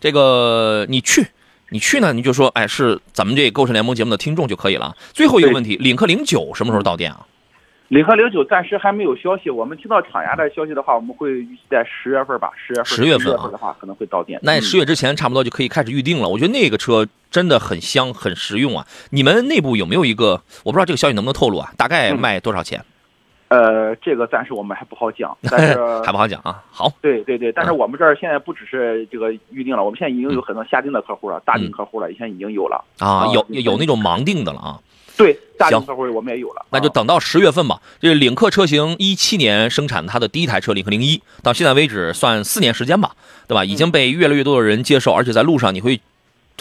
[0.00, 1.26] 这个你去。
[1.70, 4.96] 你去呢，你就说，哎，是咱们这购车联盟节目的听众就可以了。
[5.12, 7.26] 最后一个问题，领克零九什么时候到店啊？
[7.88, 14.38] 领克零九暂时还没有消息，我们听到厂家的消息的话，我们会预计在十月份吧，十月份10月份啊的话可能会到店。
[14.40, 16.28] 嗯那十月之前差不多就可以开始预定了。
[16.28, 18.86] 我觉得那个车真的很香，很实用啊。
[19.10, 20.42] 你们内部有没有一个？
[20.64, 21.72] 我不知道这个消息能不能透露啊？
[21.76, 22.84] 大概嗯卖多少钱？
[23.48, 26.62] 呃，这个暂时我们还不好讲， 但是还不好讲啊。
[26.70, 32.84] 好，对对对，但是我们这儿现在不只是这个预定了，我们现在已经有很多下定的客户了，大定客户了，以前已经有了。
[32.98, 34.80] 啊，啊有有那种盲定的了啊。
[35.16, 36.60] 对，大定客户我们也有了。
[36.60, 37.80] 啊那就等到十月份吧。
[38.00, 43.12] 这领克车型一七年生产它的第一台车领克零一，到现在为止算四年时间吧，
[43.46, 43.64] 对吧？
[43.64, 46.00] 已经被越来越多的人接受，而且在路上你会。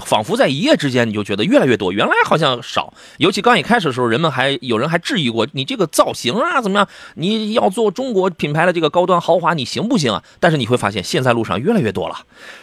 [0.03, 2.93] 仿佛在一夜之间，你就觉得越来越多，原来好像少。
[3.17, 6.87] 尤其刚一开始的时候，人们还有人还质疑过你这个造型啊怎么样？
[7.15, 10.23] 你要做中国品牌的这个高端豪华，你行不行啊？
[10.39, 12.15] 但是你会发现，现在路上越来越多了。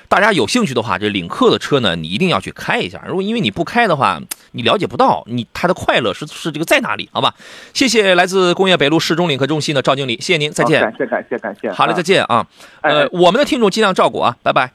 [0.08, 3.02] 大家有兴趣的话，这领克的车呢，你一定要去开一下。
[3.06, 7.34] 如果因为你不开的话，你了解不到你它的快乐是是这个在哪里，好吧？
[7.72, 10.80] 谢谢来自工业北路市中领克中心的赵经理，谢谢您，再见。
[10.80, 11.72] 好感谢感谢感谢。
[11.72, 12.46] 好嘞，啊再见啊。
[12.82, 14.72] 呃我们的听众尽量照顾啊，拜拜。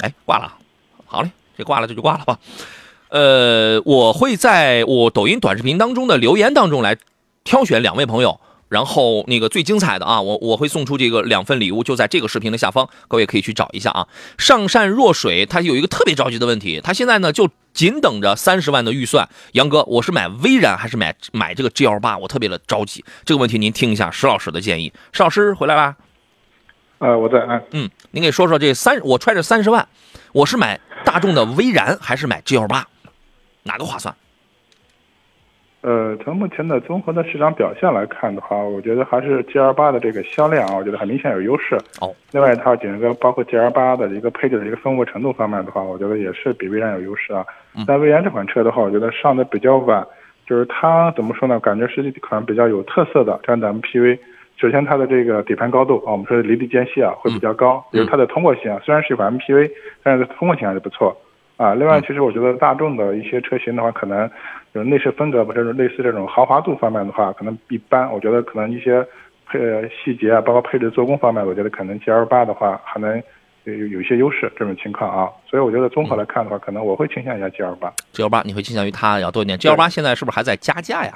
[0.00, 0.54] 哎，挂了，
[1.10, 2.38] 好嘞，这挂了这就挂了吧。
[3.08, 6.96] 呃，我会在我抖音短视频当中的留言当中来
[7.42, 14.06] 挑选两位朋友，然后那个最精彩的啊，我我会送出这个两份礼物，就在这个视频的下方，各位可以去找一下啊。
[14.38, 19.28] 上善若水，他有一个特别着急的问题，他现在呢就仅等着三十万的预算。
[19.54, 22.16] 杨哥，我是买威然还是买买这个 G L 八？
[22.16, 24.92] 我特别的着急，这个问题您听一下石老师的建议。
[25.10, 25.96] 石老师回来啦。
[27.00, 29.88] 呃，我在按嗯，您给说说这三，我揣着三十万，
[30.34, 32.86] 我是买大众的威然还是买 G L 八，
[33.62, 34.14] 哪个划算？
[35.80, 41.74] 呃，从目前的综合的市场表现来看的话，我觉得还是 G L 八的这个销量啊，我觉得很明显有优势。
[42.02, 42.14] 哦。
[42.32, 47.42] 另外，它整个包括 G L 八的一个配置的一个丰富程度方面的话，我觉得也是比威然有优势啊。
[47.86, 50.06] 但威然这款车的话，我觉得上的比较晚，
[50.46, 51.58] 就是它怎么说呢？
[51.60, 54.20] 感觉是一款比较有特色的这样的 M P V。
[54.60, 59.70] 首先，它的这个底盘高度啊，我们说离地间隙啊会比较高，比如它的通过性啊，虽然是一款 M P V，
[60.02, 61.16] 但是通过性还是不错
[61.56, 61.74] 啊。
[61.74, 64.30] 另外，其实我觉得大众的一些车型的话，可能。
[64.72, 68.08] 就是内饰风格，不是类似这种豪华度方面的话，可能一般。
[68.12, 69.04] 我觉得可能一些
[69.48, 73.20] 配细节啊，包括配置做工方面，我觉得可能 G L 八的话还能
[73.64, 75.28] 有有一些优势这种情况啊。
[75.44, 77.92] 所以我觉得综合来看的话，可能我会倾向一下 G L 八。
[78.12, 79.58] G L 八你会倾向于它要多一点。
[79.58, 81.12] G L 八现在是不是还在加价呀？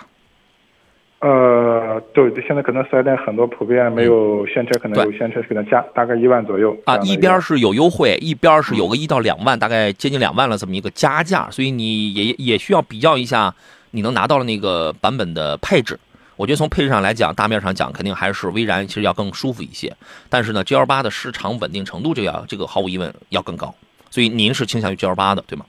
[1.20, 6.98] 呃，对，现在可能四 S 店很多普遍没有现车，可能有现车可能加大概一万左右啊。
[6.98, 13.54] 一边是有优惠，一边是有个一到两万，大概接近两万了这么一个加价，所以你也也需要比较一下，
[13.92, 15.98] 你能拿到的那个版本的配置。
[16.36, 19.96] 我觉得从配置上来讲，大面上讲，肯定还是威然其实要更舒服一些。
[20.28, 23.74] 但是呢，G L 八的市场稳定程度，这要这个毫无疑问要更高。
[24.10, 25.64] 所以您是倾向于 G L 八的，对吗？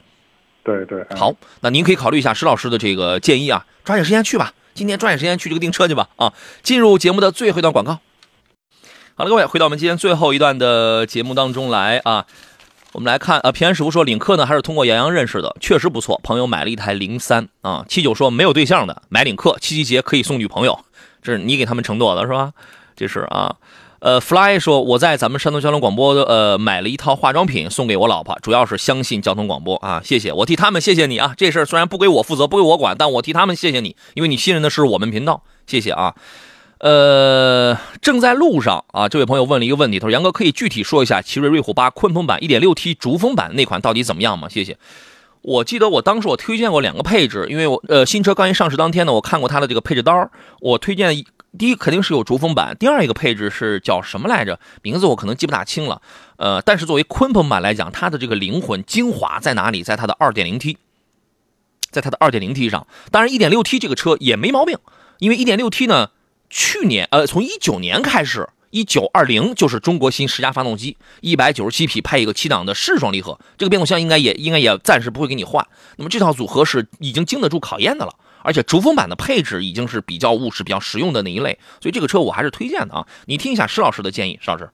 [0.63, 1.05] 对对。
[1.15, 1.31] 好，
[1.62, 4.51] 那您可以考虑一下石老师的这个建议啊，抓紧时间去吧。
[4.75, 6.33] 今天抓紧时间去这个订车去吧啊！
[6.61, 7.99] 进入节目的最后一段广告。
[9.15, 12.25] 好了，各位，回到我们今天最后一段的节目当中来啊。
[12.91, 16.19] 我们来看啊，平安师傅说领克呢还是通过杨洋认识的，确实不错。
[16.25, 17.85] 朋友买了一台零三啊。
[17.88, 20.77] 七九说没有对象的买领克，七夕节可以送女朋友，
[21.21, 22.51] 这是你给他们承诺的是吧？
[22.97, 23.55] 这是啊。
[24.05, 36.13] 呃，Fly 说我在咱们山东交通广播呃买了一套化妆品送给我老婆，主要是相信交通广播啊，谢谢，我替他们谢谢你啊，这事儿虽然不归我负责，不归我管，但我替他们谢谢你，因为你信任的是我们频道，谢谢啊。
[36.77, 44.47] 呃，正在路上啊，这位朋友问了一个问题，他说杨哥可以具体说一下奇瑞瑞虎八鲲鹏版 1.6T 逐风版那款到底怎么样吗？
[44.47, 44.77] 谢谢。
[45.41, 51.25] 我记得我当时我推荐过两个配置，因为我呃新车刚一上市当天呢，我看过它的这个配置单我推荐。
[51.57, 54.59] 第一肯定是有逐风版，第二一个配置是叫什么来着？
[54.81, 56.01] 名字我可能记不大清了。
[56.37, 59.83] 呃，但是作为鲲鹏版来讲，它的这个灵魂精华在哪里？
[59.83, 60.77] 在它的 2.0T，
[61.91, 62.85] 在它的 2.0T 上。
[63.11, 64.77] 当然，1.6T 这个车也没毛病，
[65.19, 66.09] 因为 1.6T 呢，
[66.49, 75.65] 去年呃从19年开始，1920就是中国新十佳发动机，197匹配一个七档的湿双离合，这个变速箱应该也应该也暂时不会给你换。
[75.95, 78.13] 那么这套组合是已经经得住考验的了。
[78.45, 83.05] 而且逐风版的配置已经是比较务实、比较实用的那一类，所以这个车我还是推荐的啊。
[83.25, 84.69] 你听一下施老师的建议，施老师。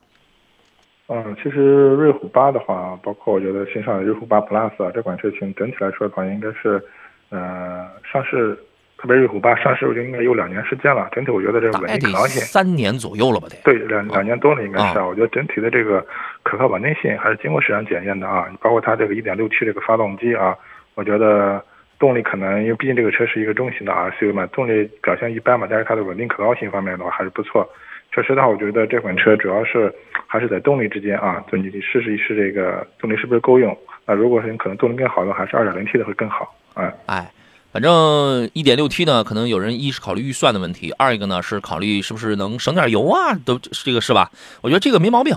[1.08, 6.82] 嗯，其实瑞虎八的话，包括我觉得新上的瑞虎八 Plus 啊，这款车型整体来说的话，应该是，
[7.30, 8.54] 呃，上市，
[8.96, 11.08] 特别瑞虎八上市我觉得应该有两年时间了。
[11.12, 13.48] 整体我觉得这个稳定性三年左右了吧？
[13.50, 14.98] 得对，两两年多了应该是。
[14.98, 15.06] 啊。
[15.06, 16.06] 我觉得整体的这个
[16.42, 18.46] 可靠稳定性还是经过市场检验的啊。
[18.60, 20.54] 包括它这个 1.6T 这个发动机啊，
[20.94, 21.62] 我觉得。
[22.02, 27.64] 动力可能因为毕竟这个车是一个中型的 SUV 嘛，动力表现一般嘛，但是它的稳定可靠性方面的话还是不错。
[28.12, 29.94] 确实的话，我觉得这款车主要是
[30.26, 33.78] 还是在动力之间啊，就你试试一试这个动力是不是够用。
[34.04, 36.52] 那如果是你可能动力更好的，还是 2.0T 的会更好。
[36.74, 37.30] 哎哎，
[37.72, 37.92] 反正
[38.48, 44.32] 1.6T 呢，可能有人一是考虑预算的问题，二一个呢是考虑是不是能省点油啊，都这个是吧？
[44.60, 45.36] 我觉得这个没毛病。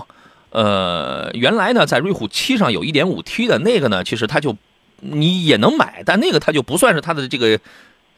[0.50, 4.56] 呃，原来呢在瑞虎七上有一点五 T 的那个呢，其实它就。
[5.00, 7.58] 你也能买，但那个它就不算是它的这个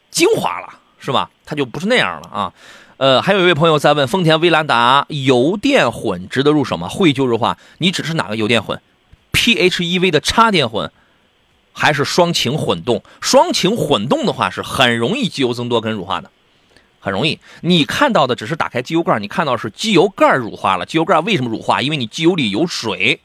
[0.09, 1.29] 精华了，是吧？
[1.45, 2.53] 它就不是那样了啊。
[2.97, 6.87] 呃，还有一位朋友在问，丰田威兰达油电混值得入手吗？
[6.89, 8.81] 会旧日化，你指是哪个油电混
[9.31, 10.91] ？PHEV 的插电混，
[11.71, 13.01] 还是双擎混动？
[13.21, 16.29] 双擎混动的话是很容易机油增多跟乳化的，
[16.99, 17.39] 很容易。
[17.61, 20.85] 你看到的只是打开机油盖，你看到是机油盖乳化了。
[20.85, 21.81] 机油盖为什么乳化？
[21.81, 23.21] 因为你机油里有水。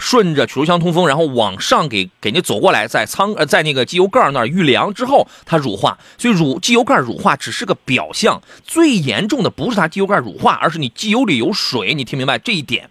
[0.00, 5.98] 顺着曲轴箱通风，然后往上给给你走过来，在仓呃在那个机油盖那儿遇凉之后，它乳化。
[6.16, 11.94] 所以乳机油盖乳化只是个表象，最严重的不是它机油盖乳化，而是你机油里有水。
[11.94, 12.88] 你听明白这一点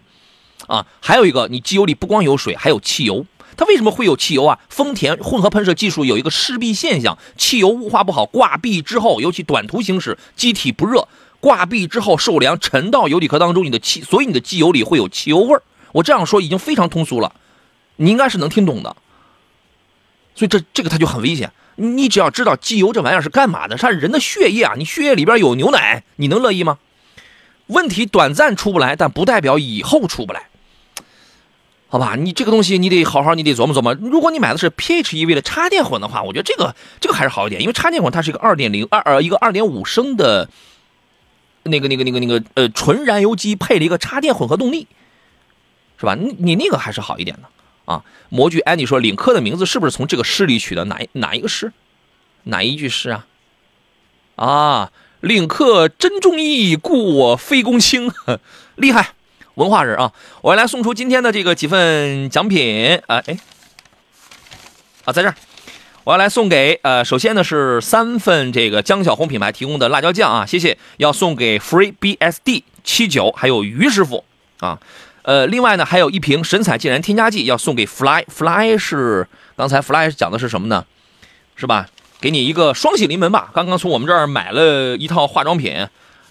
[0.68, 0.86] 啊？
[1.00, 3.26] 还有一个，你机油里不光有水，还有汽油。
[3.56, 4.58] 它为什么会有汽油啊？
[4.70, 11.08] 丰田混合喷射技术有一个湿壁现象，汽油雾化不好，挂壁之后，尤其短途行驶，机体不热，
[11.40, 15.62] 挂壁之后受凉沉到油底壳当中，你的气，所以你的机油里会有汽油味儿。
[15.92, 17.34] 我这样说已经非常通俗了，
[17.96, 18.96] 你应该是能听懂的。
[20.34, 21.52] 所以这这个它就很危险。
[21.76, 26.78] 你只要知道机油这玩意儿是干嘛的，它是人的血液啊，你血液里边有牛奶，你能乐意吗？
[27.68, 30.48] 问题短暂出不来，但不代表以后出不来，
[31.88, 32.16] 好吧？
[32.16, 33.94] 你这个东西你得好好，你得琢磨琢磨。
[33.94, 40.50] 如果你买的是 PHEV 的插电混的话，我觉得这个这个还是好一点，因为插电混它是一个二点零二呃一个二点五升的，
[41.62, 44.86] 那个那个那个那个呃纯燃油机配了一个插电混合动力。
[46.00, 46.14] 是吧？
[46.14, 48.02] 你你那个还是好一点的啊。
[48.30, 50.86] 模具安妮说，领克的名字是不是从这个诗里取的？
[50.86, 51.72] 哪哪一个诗？
[52.44, 53.26] 哪一句诗啊？
[54.36, 58.10] 啊，领克真中意，故我非公卿，
[58.76, 59.10] 厉害，
[59.56, 60.14] 文化人啊！
[60.40, 63.36] 我要来送出今天的这个几份奖品啊，哎，
[65.04, 65.34] 啊，在这儿，
[66.04, 74.24] 我要来送给呃，首先呢是三份这个江小红品牌提供的辣椒酱啊，谢谢，要送给 Free BSD 七九，还有于师傅
[74.60, 74.80] 啊，
[75.22, 80.84] 呃，另外呢还有一瓶神采健然添加剂要送给 Fly，Fly 是刚才 Fly 讲的是什么呢？
[81.56, 81.86] 是吧？
[82.20, 83.50] 给你一个双喜临门吧！
[83.54, 85.86] 刚刚从我们这儿买了一套化妆品，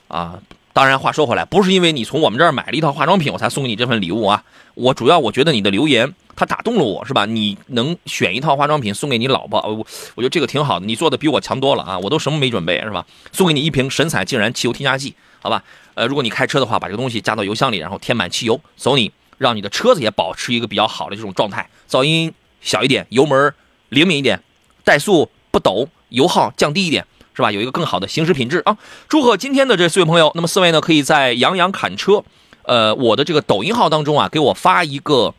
[0.07, 0.39] 啊，
[0.71, 4.43] 当然话说回来，不是因为你从我们这儿买了一套化妆品，我才送给你这份礼物啊。
[4.75, 7.25] 我主要我觉得你的留言它打动了我，是吧？
[7.25, 9.85] 你能选一套化妆品送给你老婆，我
[10.15, 10.85] 我觉得这个挺好的。
[10.85, 11.97] 你做的比我强多了啊！
[11.97, 13.05] 我都什么没准备，是吧？
[13.31, 15.63] 送给你一瓶神采竟然汽油添加剂，好吧？
[15.99, 23.53] 呃，如果你开车的话，把这个东西加到油箱里，然后添满汽油，走你，让你的车子也保持一个比较好的这种状态，噪音小一点，油门
[23.89, 24.41] 灵敏一点，
[24.85, 25.89] 怠速不抖。
[26.07, 27.51] 油耗降低一点，是吧？
[27.51, 28.75] 有一个更好的行驶品质啊！
[29.07, 30.31] 祝贺今天的这四位朋友。
[30.33, 32.23] 那么四位呢，可以在杨洋砍车，
[32.63, 35.35] 呃，我的这个抖音号当中啊，给我发一个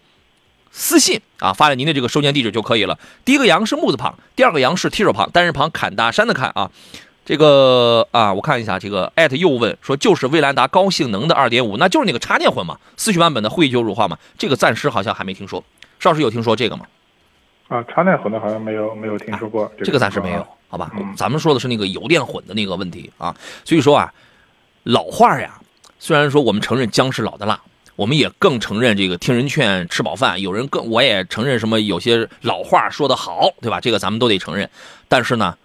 [0.70, 2.96] 私信啊，发了您的这个收件地址就可以了。
[3.24, 6.70] 第一个杨是木字旁，第二个杨是提手旁，单人旁砍大山的砍啊。
[7.30, 12.76] 这个啊，我看一下这个艾特又问说，就是威兰达高性能的二点五，那就是那个插电混嘛？
[12.96, 14.18] 四驱版本的会就乳化嘛？
[14.36, 15.62] 这个暂时好像还没听说。
[16.00, 16.86] 邵师有听说这个吗？
[17.68, 20.44] 啊，插电混的好像没有没有听说过，这个暂时没有。
[20.66, 23.32] 好吧，咱们说的是那个油电混的那个问题啊，
[23.64, 24.12] 所以说啊，
[24.82, 25.60] 老话呀，
[26.00, 27.60] 虽然说我们承认姜是老的辣，
[27.94, 33.80] 我们也更承认这个听人劝吃饱饭，有人更我也承认什么有些老话说得好，对吧？
[33.80, 34.68] 这个咱们都得承认。
[35.06, 35.56] 但是呢，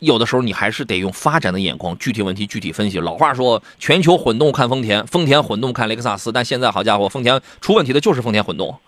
[0.00, 3.00] 有的时候你还是得用发展的眼光，具体问题具体分析。
[3.00, 8.78] 老话说，全球混动看丰田，丰田混动看雷克萨斯，但现在好家伙，丰田出问题的就是丰田混动，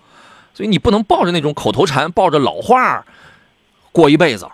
[0.55, 3.05] 所以你不能抱着那种口头禅，抱着老话
[3.93, 4.49] 过一辈子。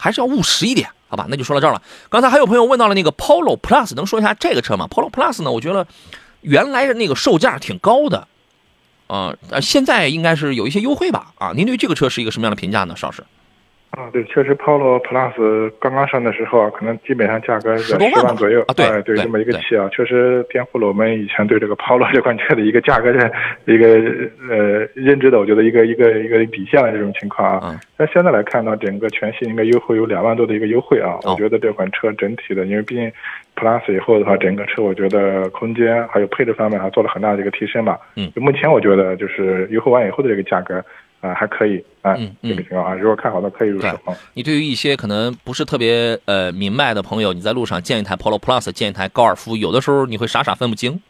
[0.00, 1.26] 还是要务实一点，好吧？
[1.28, 1.82] 那就说到这儿了。
[2.08, 5.50] 刚才还有朋友问到了那个 Polo Plus，能说一下这个车吗？Polo Plus 呢？
[5.50, 5.84] 我觉得
[6.42, 8.28] 原来的那个售价挺高的，
[9.08, 11.32] 啊，现在应该是有一些优惠吧？
[11.38, 12.94] 啊，您对这个车是一个什么样的评价呢？
[12.96, 13.24] 邵师？
[13.90, 23.32] 啊，对，确实，Polo Plus 刚刚上的时候啊，可能基本上价格在十万左右啊，对，对，这么一个气啊，确实颠覆了我们以前对这个 Polo 这款车的一个价格的
[23.64, 23.86] 一个
[24.48, 27.80] 呃认知的，我觉得一个一个一个底线的这种情况啊。
[27.96, 33.10] 那现在来看呢，整个全系应该优惠有两万多的一个优惠啊，我觉得这款车整体的，因为毕竟
[33.56, 37.96] Plus 以后的话，整个车我觉得空间还有配置方面还做了很大的一个提升嘛。
[38.16, 40.84] 嗯，目前我觉得就是优惠完以后的这个价格。
[41.20, 43.98] 啊，还可以啊，这个情况啊，如果看好的可以入手。
[44.34, 51.00] 你对于一些可能不是特别呃明白的朋友，你在路上见一台 Polo Plus，见一台高尔夫，有的时候你会傻傻分不清。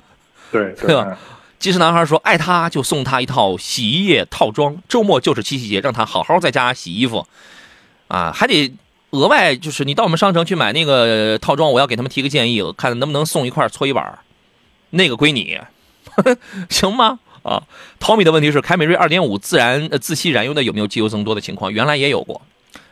[0.50, 1.18] 对对吧？
[1.59, 7.26] 机智男孩说，爱他就送他一套洗衣液套装，周末就是七夕节，让他好好在家洗衣服。
[8.06, 8.72] 啊，还得
[9.11, 14.18] 额外就是你到我们商城去买那个套装，我要给他们提个建议，看能不能送一块搓衣板，
[14.90, 15.59] 那个归你，
[16.70, 17.18] 行吗？
[17.49, 17.62] 啊，
[17.99, 21.72] 淘米的问题是凯美瑞2.5自然呃自吸燃油的有没有机油增多的情况？
[21.72, 22.42] 原来也有过，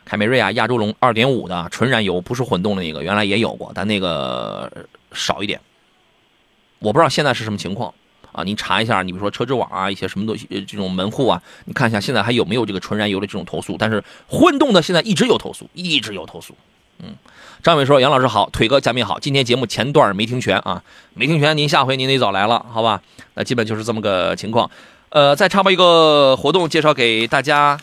[0.04, 4.72] 凯美瑞啊，亚洲龙2.5的纯燃油不是混动的那个，原来也有过，但那个
[5.12, 5.60] 少一点。
[6.78, 7.92] 我不知道现在是什么情况
[8.32, 8.42] 啊？
[8.44, 13.76] 你查一下，你比如说车之网啊，一些什么东西这种门户啊，你看一下现在还有没有这个纯燃油的这种投诉？
[13.78, 16.54] 但是混动的现在一直有投诉，一直有投诉。
[16.98, 17.14] 嗯，
[17.62, 20.82] 张伟说：“杨老师好，腿哥嘉宾好，今天节目前段没听全啊，
[21.14, 23.00] 没听全，您下回您得早来了，好吧？
[23.34, 24.70] 那基本就是这么个情况。
[25.08, 27.78] 呃，再插播一个活动介绍给大家。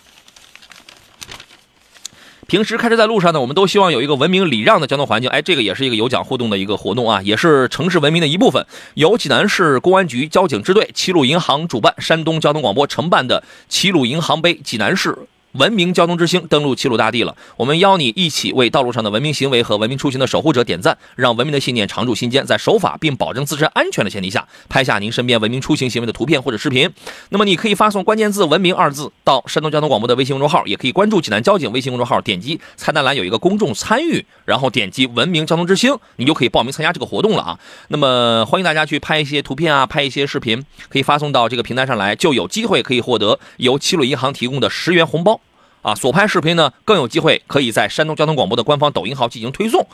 [2.48, 5.30] 平时开车在路上呢，我们都希望有一个文明礼让的交通环境。
[5.30, 8.66] 哎，这个也是一个有奖互动的一个活动啊，也是城市文明的一部分。
[8.94, 15.18] 由济南市公安局交警支队、齐鲁银行主办，山东交通广播承办的齐鲁银行杯济南市。”
[15.54, 26.90] 文明交通之星登陆齐鲁大地了，我们邀你一起为道路上的文明行为和文明出行的守护者点赞，让文明的信念常驻心间，在守法并保证自身安全的前提下，拍下您身边文明出行行为的图片或者视频。
[27.30, 37.60] 那么，你可以发送关键字“文明”二字到山东交通广播的微信公众号，也可以关注济南交警微信公众号，点击菜单栏有一个公众参与，然后点击“文明交通之星”，你就可以报名参加这个活动了啊。
[37.90, 45.40] 那么，欢迎大家去拍一些图片啊，拍一些视频，可以发送到这个平台上来，就有机会可以获得由齐鲁银行提供的十元红包。
[45.84, 49.86] 啊，所拍视频呢更有机会可以在山东交通广播的官方抖音号进行推送，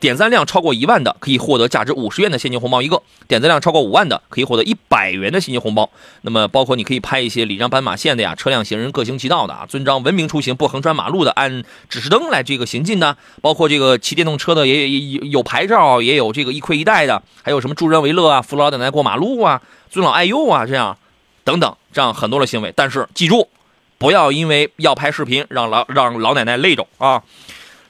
[0.00, 5.90] 点赞量超过一万的可以获得价值五十元的现金红包一个，点赞量超过五万的可以获得一百元的现金红包。
[6.22, 19.60] 那么包括你可以拍一些礼让斑马线的呀，车辆行人各行其道的啊，遵章文明出行不横穿马路的，按指示灯来这个行进的，包括这个骑电动车的也有有牌照，也有这个一盔一带的，还有什么助人为乐啊，扶老奶奶过马路啊，
[19.90, 20.96] 尊老爱幼啊，这样
[21.44, 23.46] 等等这样很多的行为，但是记住。
[23.98, 27.22] 不要因为要拍视频让老让老奶奶累着啊！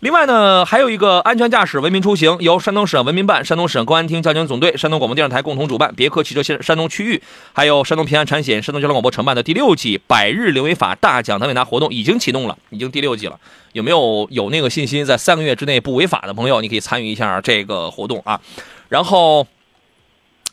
[0.01, 7.21] 另外呢，还有一个安全驾驶、文明出行，由山东省文明办、山东省公安厅交警总队、山东广播电视台共同主办，别克汽车山山东区域，
[7.53, 13.39] 还有山东平安产险、山东交通广播承办的第六季百日零违法大奖等奖拿活动已经启动了，已经第六季了。
[13.73, 18.41] 有没有有那个信心，在三个月之内不违法的朋友，你可以参与一下这个活动啊。
[18.89, 19.47] 然后。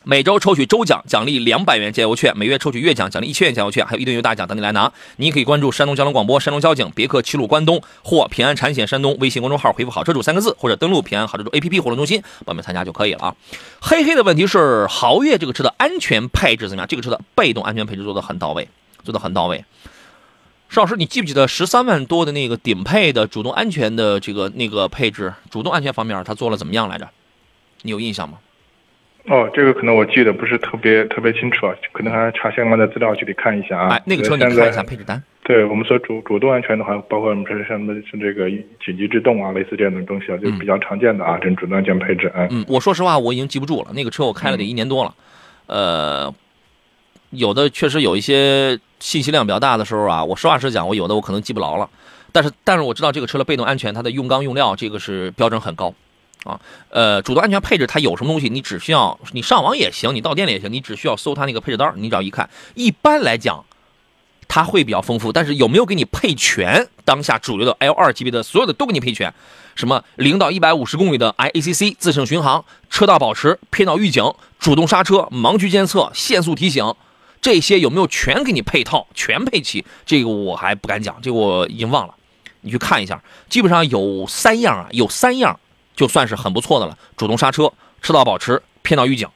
[0.08, 4.92] 每周抽取周奖，奖励两百元加油券；每月抽取月奖，奖励一千元加油券，还有一顿油大奖等你来拿。
[5.16, 13.34] 你可以关注山东交通广播、山东交警、别克齐鲁关东或平安产险山东微信公众号，回复“好车主”三个字，或者登录平安好车主 APP 活动中心报名参加就可以了啊。
[13.80, 16.86] 黑黑的问题是，豪越这个车的安全配置怎么样？
[16.86, 18.68] 这个车的被动安全配置做的很到位，
[19.02, 19.64] 做的很到位。
[20.68, 27.08] 邵老师，你记不记得十三万多的那个顶配的主动安全的这个那个配置，主动安全方面它做了怎么样来着？
[27.82, 28.38] 你有印象吗？
[29.28, 33.88] 哦，这个可能我记得不是特别特别清楚啊，可能还要查相关的资料具体看一下啊。
[33.88, 35.20] 哎，那个车你看一下配置单。
[35.42, 38.48] 对我们说主主动安全的话，包括我们说像什么是这个
[38.84, 42.46] 紧急制动啊，类似这样的东西啊，就比较常见的啊，这种主动安全配置啊。
[42.50, 45.14] 嗯，我说实话，我已经记不住了，那个车我开了得一年多了，
[45.66, 46.34] 呃，
[47.30, 51.88] 有的确实有一些信息量比较大的时候啊，我实话实讲，我有的我可能记不牢了，
[52.32, 55.92] 但是但是我知道这个车的被动安全，它的用钢用料这个是标准很高。
[56.46, 58.48] 啊，呃，主动安全配置它有什么东西？
[58.48, 63.64] 你只需要你上网也行，你到店里也行，你只需要搜它那个配置单，你只要一看，一般来讲，
[64.48, 65.32] 它会比较丰富。
[65.32, 66.88] 但是有没有给你配全？
[67.04, 69.32] 当下主流的 L 二级别的所有的都给你配全，
[69.76, 76.94] 什么零到一百五十公里的 IACC 自适巡航、车道保持、偏道预警、主动刹车、盲区监测、限速提醒，
[77.40, 79.84] 这些有没有全给你配套、全配齐？
[80.04, 82.14] 这个我还不敢讲，这个我已经忘了，
[82.62, 85.60] 你去看一下，基本上有三样啊，有三样。
[85.96, 86.96] 就算是很不错的了。
[87.16, 89.28] 主动刹车、车道保持、偏道预警，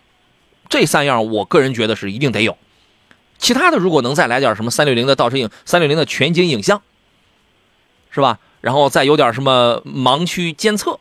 [0.69, 2.57] 这三样我个人觉得是一定得有。
[3.39, 6.83] 其他的如果能再来点什么三六零的倒车影、三六零的全景影像，
[8.11, 8.39] 是吧？
[8.61, 11.01] 然后再有点什么盲区监测，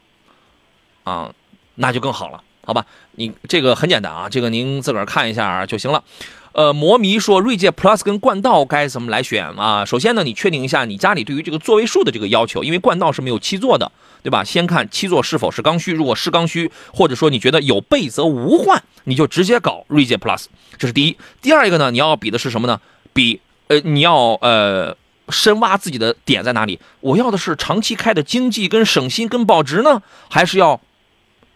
[1.03, 1.33] 啊，
[1.75, 2.85] 那就更好了，好吧？
[3.15, 6.03] 你这个很简单啊，这个您自个儿看一下就行了。
[6.51, 9.85] 呃，魔迷说锐界 Plus 跟冠道该怎么来选啊？
[9.85, 13.91] 首先呢，你确定一下你家里对于这个座位数的这个要求，因为冠道是没有七座的，
[14.23, 14.43] 对吧？
[14.43, 20.45] 先看七座是否是刚需，如果是刚需，或者说你觉得有备则无患，你就直接搞锐界 Plus，
[20.77, 21.15] 这是第一。
[21.39, 22.81] 第二一个呢，你要比的是什么呢？
[23.13, 24.97] 比呃，你要呃
[25.29, 26.79] 深挖自己的点在哪里？
[27.01, 30.81] 我要的是长期开的经济跟省心跟保值呢，还是要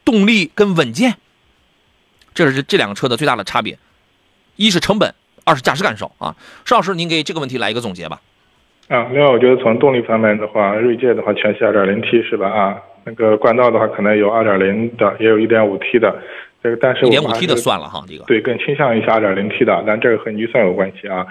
[0.05, 1.15] 动力跟稳健？
[2.33, 3.77] 这是这两个车的最大的差别。
[4.55, 5.13] 一是成本，
[5.45, 6.35] 二是驾驶感受啊。
[6.65, 8.21] 邵老师，您给这个问题来一个总结吧。
[8.87, 12.49] 啊，另外我觉得从动力方面的话，锐界的话全系 2.0T 是吧？
[12.49, 16.15] 啊，那个冠道的话可能有2.0的，也有一点五 T 的。
[16.61, 21.25] 这个但是 1.5T 的算了哈，这个对更倾向于下 2.0T 的，但这个和预算有关系啊。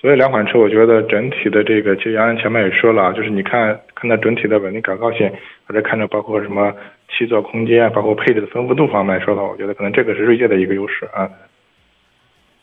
[0.00, 5.30] 所以两款车我觉得整体的这个，其实杨洋前面也说了，就是你看看它整体的稳定可靠性，
[5.66, 6.72] 或者看着包括什么
[7.10, 11.28] 七座空间，包括配置的丰富度方面来说的话，我觉得可能这个是锐界的一个优势啊。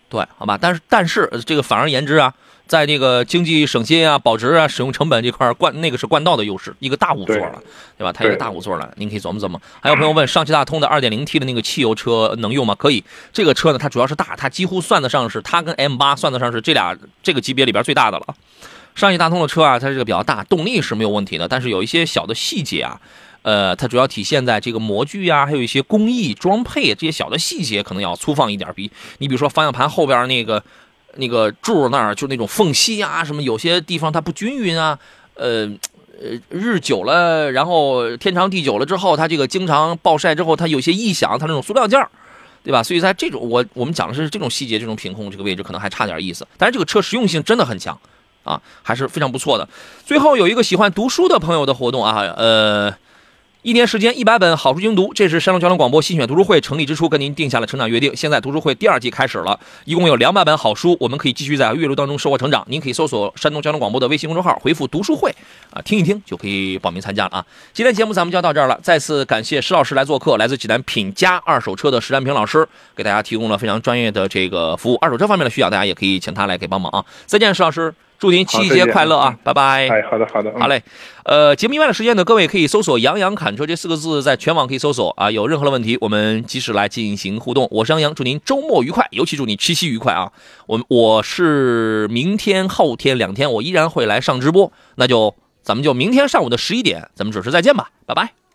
[0.10, 2.34] 对，好吧，但是但是这个反而言之啊，
[2.66, 7.62] 在这个经济省心啊、保值啊、使用成本这块冠那个是冠道的优势，一个大五座了，
[7.98, 8.14] 对吧？
[8.14, 9.62] 它一个大五座了，您可以琢磨琢磨。
[9.82, 12.74] 还有朋友问，上汽大通的 2.0T 的那个汽油车能用吗？
[12.74, 18.28] 可以，这个车呢，它主要是大，它几乎算得上是它跟 M8 算得上是这俩这个级别里边最大的了。
[18.96, 23.02] 上汽大通的车啊，它这个比较大，动力是没有问题的，但是有一些小的细节啊。
[23.48, 28.70] 呃，它主要体现在这个模具呀，还有一些工艺装配这些小的细节，可能要粗放一点。
[28.76, 30.62] 比你比如说方向盘后边那个
[31.16, 35.00] 那个柱那儿，就那种缝隙啊，什么有些地方它不均匀啊。
[35.36, 35.66] 呃
[36.20, 42.10] 呃，日久了，然后天长地久了之后，它这个经常暴晒之后，它有些异响，它那种塑料件儿，
[42.66, 42.84] 对吧？
[42.84, 46.46] 所以在这种我我们讲的是这种细节，这种品控这个位置可能还差点意思。
[46.58, 47.98] 但是这个车实用性真的很强
[48.44, 49.70] 啊，还是非常不错的。
[50.06, 52.94] 最后有一个喜欢读书的朋友的活动啊，呃。
[53.64, 58.16] 一年时间一百本好书精读，这是山东交通广播新选读书会成立之初跟您定下了成长约定。
[58.16, 62.64] 现在读书会第二季开始了，一共有两百本好书，我们可以继续在阅读当中收获成长。
[62.70, 65.34] 您可以搜索山东交通广播的微信公众号，回复读书会
[65.74, 67.46] 啊，听一听就可以报名参加了啊。
[67.74, 74.98] 今天节目咱们就到这儿了，再次感谢石老师来做客，来自济南品佳二手车的石占平老师，给大家提供了非常专业的这个服务。
[75.02, 77.04] 二手车方面的需要，大家也可以请他来给帮忙啊。
[77.26, 77.94] 再见，石老师。
[78.20, 79.38] 祝您七夕节快乐啊！
[79.44, 79.88] 拜拜。
[79.88, 80.82] 哎，好的，好的，好嘞。
[81.24, 85.30] 呃，节目以外的时间呢，各位可以搜索“杨洋侃车”这四个字，在全网可以搜索啊。
[85.30, 87.68] 有任何的问题，我们及时来进行互动。
[87.70, 90.32] 我是杨洋，祝您周末愉快，尤其祝你七夕愉快啊！
[90.66, 98.47] 我我是明天、后天两天，我依然会来上直播，那就咱们就明天上午的十一点，咱们准时再见吧，拜拜。